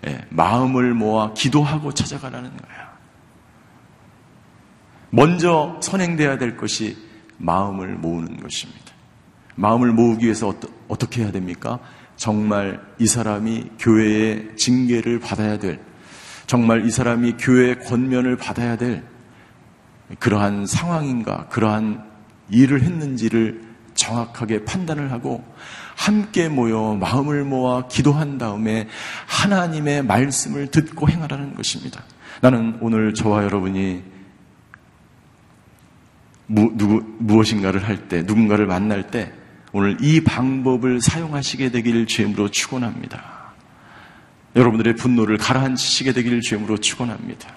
예, 0.08 0.26
마음을 0.30 0.94
모아 0.94 1.34
기도하고 1.34 1.94
찾아가라는 1.94 2.50
거예요. 2.50 2.84
먼저 5.12 5.80
선행돼야 5.82 6.40
될 6.40 6.58
것이 6.58 6.98
마음을 7.38 7.96
모으는 7.96 8.38
것입니다. 8.38 8.94
마음을 9.56 9.92
모으기 9.92 10.26
위해서 10.26 10.48
어떠, 10.48 10.68
어떻게 10.88 11.24
해야 11.24 11.32
됩니까? 11.32 11.80
정말 12.16 12.82
이 13.00 13.08
사람이 13.08 13.72
교회의 13.80 14.56
징계를 14.58 15.20
받아야 15.20 15.58
될, 15.60 15.80
정말 16.48 16.86
이 16.86 16.92
사람이 16.92 17.34
교회의 17.34 17.80
권면을 17.80 18.38
받아야 18.38 18.78
될 18.78 19.04
그러한 20.20 20.66
상황인가, 20.66 21.48
그러한 21.50 22.04
일을 22.50 22.84
했는지를 22.84 23.64
정확하게 23.96 24.66
판단을 24.66 25.12
하고 25.12 25.44
함께 25.96 26.50
모여 26.50 26.98
마음을 27.00 27.44
모아 27.44 27.88
기도한 27.88 28.38
다음에 28.38 28.88
하나님의 29.28 30.04
말씀을 30.04 30.68
듣고 30.68 31.10
행하라는 31.10 31.56
것입니다. 31.56 32.04
나는 32.42 32.78
오늘 32.82 33.14
저와 33.14 33.44
여러분이 33.44 34.04
무, 36.48 36.72
누구, 36.76 37.04
무엇인가를 37.20 37.88
할 37.88 38.08
때, 38.08 38.22
누군가를 38.24 38.66
만날 38.66 39.08
때, 39.08 39.32
오늘 39.72 39.98
이 40.02 40.22
방법을 40.22 41.02
사용하시게 41.02 41.72
되기를 41.72 42.06
주임으로 42.06 42.50
축원합니다. 42.50 43.54
여러분들의 44.56 44.96
분노를 44.96 45.38
가라앉히시게 45.38 46.14
되기를 46.14 46.42
주임으로 46.42 46.78
축원합니다. 46.78 47.50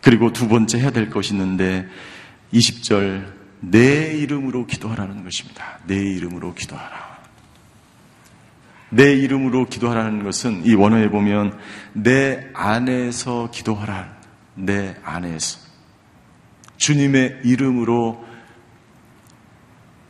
그리고 0.00 0.32
두 0.32 0.48
번째 0.48 0.78
해야 0.78 0.90
될 0.90 1.10
것이 1.10 1.34
있는데 1.34 1.86
20절 2.54 3.32
내 3.60 4.16
이름으로 4.16 4.66
기도하라는 4.66 5.24
것입니다. 5.24 5.78
내 5.86 5.96
이름으로 5.96 6.54
기도하라. 6.54 7.20
내 8.88 9.12
이름으로 9.14 9.66
기도하라는 9.68 10.24
것은 10.24 10.64
이 10.64 10.74
원어에 10.74 11.10
보면 11.10 11.58
내 11.92 12.48
안에서 12.54 13.50
기도하라. 13.52 14.16
내 14.54 14.96
안에서. 15.04 15.69
주님의 16.80 17.42
이름으로 17.44 18.24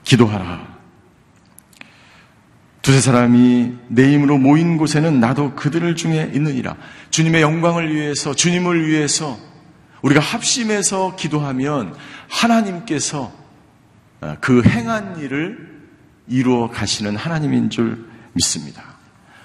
기도하라. 0.04 0.70
두세 2.80 3.00
사람이 3.00 3.74
내 3.88 4.14
힘으로 4.14 4.38
모인 4.38 4.78
곳에는 4.78 5.20
나도 5.20 5.54
그들을 5.56 5.94
중에 5.96 6.30
있느니라. 6.32 6.76
주님의 7.10 7.42
영광을 7.42 7.94
위해서, 7.94 8.34
주님을 8.34 8.88
위해서 8.88 9.36
우리가 10.02 10.20
합심해서 10.20 11.16
기도하면 11.16 11.94
하나님께서 12.28 13.32
어, 14.22 14.36
그 14.40 14.62
행한 14.62 15.18
일을 15.18 15.80
이루어 16.28 16.70
가시는 16.70 17.16
하나님인 17.16 17.70
줄 17.70 18.06
믿습니다. 18.32 18.84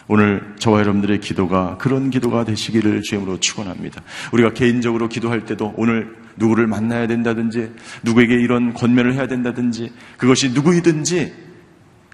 오늘 0.08 0.56
저와 0.60 0.82
여러분들의 0.82 1.20
기도가 1.22 1.78
그런 1.78 2.12
기도가 2.12 2.46
되시기를 2.46 3.02
주임으로 3.02 3.40
축원합니다. 3.40 4.04
우리가 4.32 4.54
개인적으로 4.54 5.10
기도할 5.10 5.46
때도 5.46 5.74
오늘 5.78 6.25
누구를 6.38 6.68
만나야 6.68 7.08
된다든지 7.08 7.74
누구에게 8.04 8.36
이런 8.36 8.74
권면을 8.74 9.14
해야 9.14 9.28
된다든지 9.28 9.92
그것이 10.18 10.52
누구이든지 10.52 11.34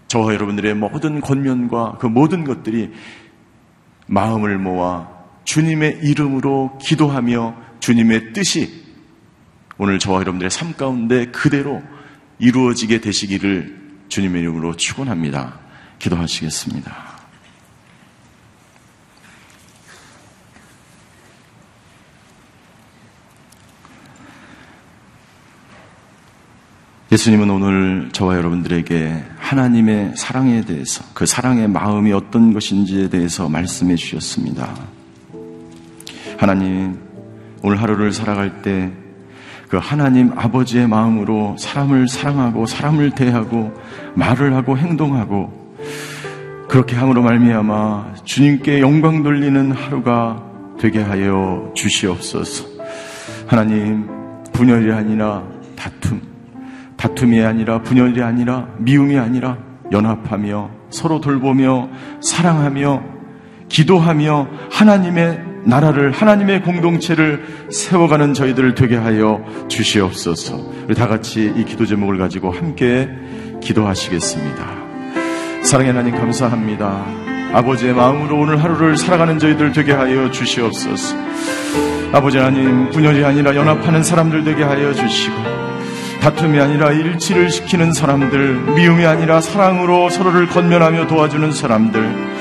저와 0.07 0.34
여러분들의 0.34 0.76
모든 0.76 1.22
권면과 1.22 1.97
그 1.99 2.05
모든 2.07 2.43
것들이 2.43 2.91
마음을 4.07 4.57
모아 4.57 5.07
주님의 5.45 6.01
이름으로 6.03 6.78
기도하며 6.82 7.55
주님의 7.80 8.34
뜻이 8.34 8.82
오늘 9.78 9.99
저와 9.99 10.19
여러분들의 10.19 10.51
삶 10.51 10.74
가운데 10.74 11.28
그대로 11.28 11.82
이루어지게 12.39 13.01
되시기를 13.01 13.82
주님의 14.09 14.41
이름으로 14.41 14.76
축원합니다. 14.76 15.59
기도하시겠습니다. 15.99 17.11
예수님은 27.12 27.49
오늘 27.49 28.09
저와 28.12 28.38
여러분들에게 28.38 29.24
하나님의 29.38 30.14
사랑에 30.16 30.64
대해서 30.64 31.03
그 31.14 31.26
사랑의 31.26 31.68
마음이 31.68 32.14
어떤 32.14 32.53
것인지에 32.53 33.09
대해서 33.09 33.49
말씀해 33.49 33.95
주셨습니다. 33.95 34.74
하나님, 36.38 36.97
오늘 37.62 37.82
하루를 37.82 38.14
살아갈 38.14 38.62
때 38.62 39.01
그 39.72 39.78
하나님 39.78 40.38
아버지의 40.38 40.86
마음으로 40.89 41.55
사람을 41.57 42.09
사랑하고 42.09 42.66
사람을 42.66 43.12
대하고 43.12 43.72
말을 44.16 44.53
하고 44.53 44.78
행동하고 44.78 45.78
그렇게 46.68 46.97
함으로 46.97 47.22
말미암아 47.22 48.16
주님께 48.26 48.82
영광 48.82 49.24
돌리는 49.24 49.72
하루가 49.72 50.43
되게 50.78 51.01
하여 51.01 51.72
주시옵소서. 51.74 52.66
하나님 53.47 54.09
분열이 54.51 54.91
아니라 54.91 55.41
다툼, 55.78 56.22
다툼이 57.02 57.41
아니라 57.41 57.82
분열이 57.82 58.22
아니라 58.22 58.68
미움이 58.78 59.18
아니라 59.18 59.58
연합하며 59.91 60.70
서로 60.91 61.20
돌보며 61.20 61.89
사랑하며 62.22 63.02
기도하며 63.70 64.47
하나님의 64.72 65.41
나라를 65.66 66.12
하나님의 66.12 66.62
공동체를 66.62 67.70
세워가는 67.72 68.36
저희들을 68.36 68.76
되게 68.76 68.97
하여 68.97 69.43
주시옵소서. 69.68 70.58
우리 70.88 70.93
다 70.93 71.08
같이 71.08 71.52
이 71.56 71.66
기도 71.66 71.88
제목을 71.88 72.20
가지고 72.20 72.52
함께 72.52 73.10
기도하시겠습니다. 73.62 74.68
사랑의 75.64 75.93
하나님 75.93 76.16
감사합니다. 76.16 77.04
아버지의 77.54 77.95
마음으로 77.95 78.39
오늘 78.39 78.64
하루를 78.64 78.95
살아가는 78.95 79.39
저희들 79.39 79.72
되게 79.72 79.91
하여 79.91 80.30
주시옵소서. 80.30 81.16
아버지 82.14 82.38
하나님, 82.38 82.89
분열이 82.91 83.26
아니라 83.26 83.56
연합하는 83.56 84.04
사람들 84.04 84.43
되게 84.43 84.64
하여 84.64 84.93
주시고, 84.93 85.70
다툼이 86.22 86.59
아니라 86.59 86.91
일치를 86.91 87.49
시키는 87.49 87.93
사람들, 87.93 88.74
미움이 88.76 89.05
아니라 89.05 89.41
사랑으로 89.41 90.11
서로를 90.11 90.47
건면하며 90.47 91.07
도와주는 91.07 91.51
사람들, 91.51 92.32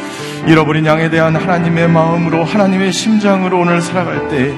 잃어버린 0.47 0.85
양에 0.85 1.09
대한 1.09 1.35
하나님의 1.35 1.89
마음으로 1.89 2.45
하나님의 2.45 2.93
심장으로 2.93 3.59
오늘 3.59 3.81
살아갈 3.81 4.29
때, 4.29 4.55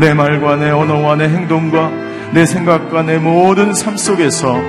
내 0.00 0.12
말과 0.12 0.56
내 0.56 0.70
언어와 0.70 1.14
내 1.16 1.28
행동과 1.28 1.90
내 2.32 2.44
생각과 2.44 3.04
내 3.04 3.18
모든 3.18 3.72
삶 3.74 3.96
속에서 3.96 4.60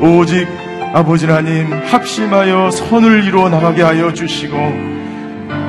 오직 0.00 0.46
아버지 0.92 1.26
하나님 1.26 1.72
합심하여 1.72 2.70
선을 2.70 3.24
이루어 3.24 3.48
나가게 3.48 3.82
하여 3.82 4.12
주시고 4.12 4.56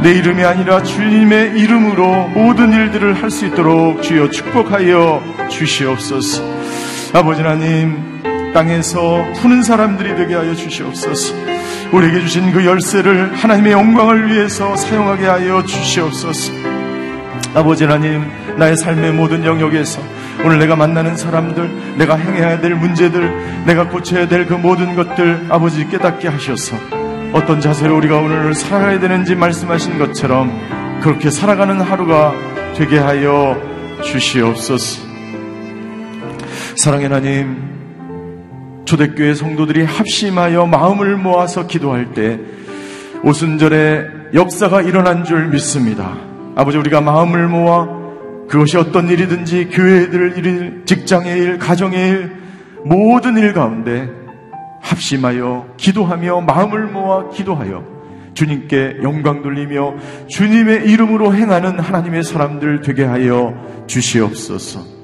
내 0.04 0.12
이름이 0.12 0.44
아니라 0.44 0.84
주님의 0.84 1.60
이름으로 1.60 2.28
모든 2.30 2.74
일들을 2.74 3.14
할 3.22 3.32
수 3.32 3.46
있도록 3.46 4.04
주여 4.04 4.30
축복하여 4.32 5.22
주시옵소서. 5.50 6.44
아버지 7.14 7.42
하나님 7.42 8.22
땅에서 8.54 9.24
푸는 9.42 9.64
사람들이 9.64 10.16
되게 10.16 10.36
하여 10.36 10.54
주시옵소서. 10.56 11.34
우리에게 11.92 12.22
주신 12.22 12.52
그 12.52 12.66
열쇠를 12.66 13.34
하나님의 13.36 13.72
영광을 13.72 14.30
위해서 14.32 14.76
사용하게 14.76 15.26
하여 15.26 15.64
주시옵소서. 15.64 16.52
아버지 17.56 17.86
하나님 17.86 18.26
나의 18.58 18.76
삶의 18.76 19.14
모든 19.14 19.46
영역에서 19.46 20.02
오늘 20.44 20.60
내가 20.60 20.76
만나는 20.76 21.18
사람들, 21.18 21.96
내가 21.98 22.16
행해야 22.16 22.60
될 22.60 22.76
문제들, 22.76 23.64
내가 23.66 23.88
고쳐야 23.90 24.28
될 24.28 24.46
그 24.48 24.54
모든 24.54 24.96
것들 24.96 25.48
아버지 25.50 25.88
깨닫게 25.88 26.28
하셔서 26.28 26.78
어떤 27.34 27.60
자세로 27.60 27.98
우리가 27.98 28.18
오늘 28.18 28.54
살아가야 28.54 29.00
되는지 29.00 29.36
말씀하신 29.36 29.98
것처럼 29.98 30.52
그렇게 31.02 31.30
살아가는 31.30 31.80
하루가 31.82 32.34
되게 32.76 33.00
하여 33.00 33.60
주시옵소서. 34.04 35.07
사랑의 36.78 37.08
하나님, 37.08 38.84
초대교회 38.86 39.34
성도들이 39.34 39.84
합심하여 39.84 40.68
마음을 40.68 41.18
모아서 41.18 41.66
기도할 41.66 42.14
때 42.14 42.40
오순절에 43.24 44.06
역사가 44.36 44.84
일어난 44.84 45.24
줄 45.24 45.48
믿습니다. 45.48 46.16
아버지 46.56 46.78
우리가 46.78 47.02
마음을 47.02 47.48
모아 47.48 47.88
그것이 48.48 48.78
어떤 48.78 49.10
일이든지 49.10 49.70
교회들 49.70 50.38
일, 50.38 50.84
직장의 50.86 51.40
일, 51.40 51.58
가정의 51.58 52.10
일, 52.10 52.32
모든 52.86 53.38
일 53.38 53.54
가운데 53.54 54.08
합심하여 54.82 55.74
기도하며 55.78 56.42
마음을 56.42 56.86
모아 56.86 57.30
기도하여 57.32 57.84
주님께 58.36 58.98
영광 59.02 59.42
돌리며 59.42 59.96
주님의 60.28 60.88
이름으로 60.92 61.34
행하는 61.34 61.80
하나님의 61.80 62.24
사람들 62.24 62.82
되게 62.82 63.04
하여 63.04 63.56
주시옵소서. 63.88 64.97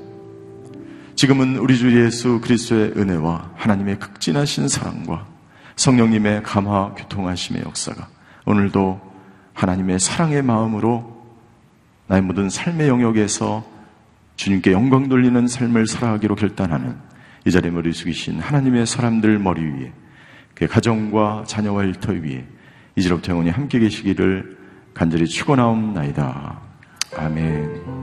지금은 1.15 1.57
우리 1.57 1.77
주 1.77 2.03
예수 2.03 2.41
그리스도의 2.41 2.93
은혜와 2.97 3.51
하나님의 3.55 3.99
극진하신 3.99 4.67
사랑과 4.67 5.27
성령님의 5.75 6.43
감화 6.43 6.93
교통하심의 6.95 7.63
역사가 7.63 8.07
오늘도 8.45 8.99
하나님의 9.53 9.99
사랑의 9.99 10.41
마음으로 10.41 11.23
나의 12.07 12.21
모든 12.21 12.49
삶의 12.49 12.87
영역에서 12.87 13.63
주님께 14.35 14.71
영광 14.71 15.07
돌리는 15.07 15.47
삶을 15.47 15.87
살아가기로 15.87 16.35
결단하는 16.35 16.97
이 17.45 17.51
자리에 17.51 17.71
머리 17.71 17.93
숙이신 17.93 18.39
하나님의 18.39 18.85
사람들 18.87 19.37
머리 19.39 19.61
위에 19.61 19.93
그 20.55 20.67
가정과 20.67 21.43
자녀와 21.47 21.83
일터 21.83 22.13
위에 22.13 22.45
이제로부터 22.95 23.31
영원히 23.31 23.49
함께 23.49 23.79
계시기를 23.79 24.57
간절히 24.93 25.27
축원하옵나이다. 25.27 26.59
아멘. 27.17 28.02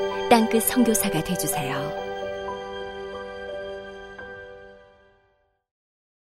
땅끝 0.31 0.63
성교사가 0.63 1.21
되주세요 1.25 2.00